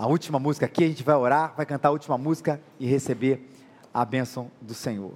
a 0.00 0.06
última 0.06 0.38
música 0.38 0.64
aqui, 0.64 0.82
a 0.82 0.88
gente 0.88 1.02
vai 1.02 1.14
orar, 1.14 1.52
vai 1.54 1.66
cantar 1.66 1.88
a 1.88 1.92
última 1.92 2.16
música 2.16 2.58
e 2.78 2.86
receber 2.86 3.46
a 3.92 4.02
bênção 4.02 4.50
do 4.58 4.72
Senhor. 4.72 5.12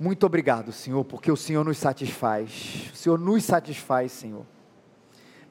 Muito 0.00 0.24
obrigado, 0.24 0.72
Senhor, 0.72 1.04
porque 1.04 1.30
o 1.30 1.36
Senhor 1.36 1.62
nos 1.62 1.76
satisfaz. 1.76 2.90
O 2.90 2.96
Senhor 2.96 3.18
nos 3.18 3.44
satisfaz, 3.44 4.12
Senhor. 4.12 4.46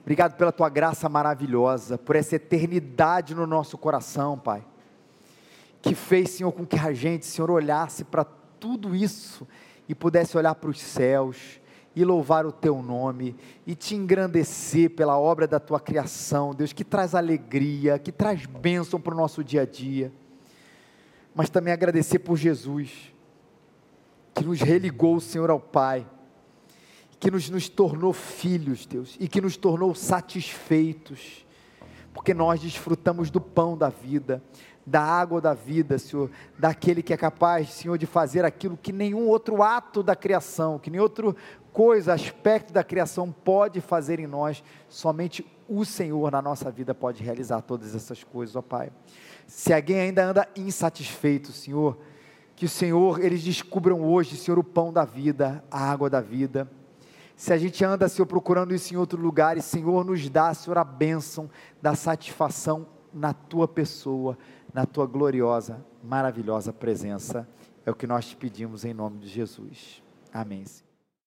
Obrigado 0.02 0.36
pela 0.36 0.52
tua 0.52 0.68
graça 0.68 1.08
maravilhosa, 1.08 1.96
por 1.96 2.16
essa 2.16 2.38
eternidade 2.38 3.36
no 3.36 3.46
nosso 3.46 3.78
coração, 3.78 4.36
Pai. 4.40 4.66
Que 5.80 5.94
fez, 5.94 6.32
Senhor, 6.32 6.52
com 6.52 6.66
que 6.66 6.80
a 6.80 6.92
gente, 6.92 7.28
Senhor, 7.28 7.52
olhasse 7.52 8.04
para 8.04 8.26
tudo 8.60 8.96
isso 8.96 9.48
e 9.88 9.94
pudesse 9.94 10.36
olhar 10.36 10.56
para 10.56 10.72
os 10.72 10.82
céus 10.82 11.62
e 11.98 12.06
louvar 12.06 12.46
o 12.46 12.52
teu 12.52 12.84
nome 12.84 13.36
e 13.66 13.74
te 13.74 13.96
engrandecer 13.96 14.92
pela 14.92 15.18
obra 15.18 15.48
da 15.48 15.60
tua 15.60 15.80
criação, 15.80 16.54
Deus, 16.54 16.72
que 16.72 16.84
traz 16.84 17.16
alegria, 17.16 17.98
que 17.98 18.12
traz 18.12 18.46
bênção 18.46 19.02
para 19.02 19.16
o 19.16 19.18
nosso 19.18 19.44
dia 19.44 19.64
a 19.64 19.66
dia, 19.66 20.14
mas 21.34 21.50
também 21.50 21.74
agradecer 21.74 22.20
por 22.20 22.38
Jesus, 22.38 23.12
que 24.36 24.46
nos 24.46 24.62
religou 24.62 25.20
Senhor 25.20 25.50
ao 25.50 25.60
Pai, 25.60 26.08
que 27.20 27.32
nos, 27.32 27.50
nos 27.50 27.68
tornou 27.68 28.14
filhos, 28.14 28.86
Deus, 28.86 29.18
e 29.20 29.28
que 29.28 29.42
nos 29.42 29.58
tornou 29.58 29.96
satisfeitos, 29.96 31.48
porque 32.14 32.32
nós 32.32 32.62
desfrutamos 32.62 33.32
do 33.32 33.42
pão 33.42 33.76
da 33.76 33.90
vida, 33.90 34.44
da 34.88 35.02
água 35.02 35.42
da 35.42 35.54
vida, 35.54 36.00
Senhor, 36.00 36.32
daquele 36.58 37.04
que 37.04 37.14
é 37.14 37.18
capaz, 37.18 37.74
Senhor, 37.74 37.98
de 37.98 38.06
fazer 38.06 38.46
aquilo 38.46 38.78
que 38.78 38.94
nenhum 38.94 39.28
outro 39.28 39.62
ato 39.62 40.02
da 40.02 40.16
criação, 40.16 40.80
que 40.80 40.90
nenhum 40.90 41.04
outro 41.04 41.36
coisa, 41.74 42.14
aspecto 42.14 42.72
da 42.72 42.86
criação 42.86 43.30
pode 43.30 43.82
fazer 43.82 44.18
em 44.18 44.26
nós, 44.26 44.64
somente 44.88 45.46
o 45.68 45.84
Senhor 45.84 46.32
na 46.32 46.42
nossa 46.42 46.72
vida 46.72 46.96
pode 46.96 47.22
realizar 47.22 47.62
todas 47.62 47.94
essas 47.94 48.24
coisas, 48.24 48.56
ó 48.56 48.62
Pai. 48.62 48.90
Se 49.46 49.74
alguém 49.74 50.00
ainda 50.00 50.26
anda 50.26 50.48
insatisfeito, 50.56 51.52
Senhor, 51.52 51.98
que 52.56 52.64
o 52.66 52.70
Senhor, 52.70 53.22
eles 53.22 53.44
descubram 53.44 54.02
hoje, 54.02 54.38
Senhor, 54.38 54.58
o 54.58 54.64
pão 54.64 54.94
da 54.94 55.04
vida, 55.04 55.62
a 55.70 55.92
água 55.92 56.10
da 56.10 56.22
vida. 56.22 56.72
Se 57.36 57.52
a 57.52 57.58
gente 57.58 57.84
anda, 57.84 58.08
Senhor, 58.08 58.26
procurando 58.26 58.74
isso 58.74 58.94
em 58.94 58.98
outro 58.98 59.22
lugar, 59.22 59.58
e 59.58 59.62
Senhor 59.62 60.06
nos 60.06 60.30
dá, 60.30 60.54
Senhor, 60.54 60.78
a 60.78 60.84
bênção 60.86 61.50
da 61.82 61.94
satisfação 61.94 62.88
na 63.14 63.34
tua 63.34 63.68
pessoa, 63.68 64.38
na 64.78 64.86
tua 64.86 65.08
gloriosa, 65.08 65.84
maravilhosa 66.04 66.72
presença. 66.72 67.50
É 67.84 67.90
o 67.90 67.96
que 67.96 68.06
nós 68.06 68.28
te 68.28 68.36
pedimos 68.36 68.86
em 68.86 68.94
nome 68.94 69.18
de 69.18 69.28
Jesus. 69.28 70.04
Amém. 70.32 70.66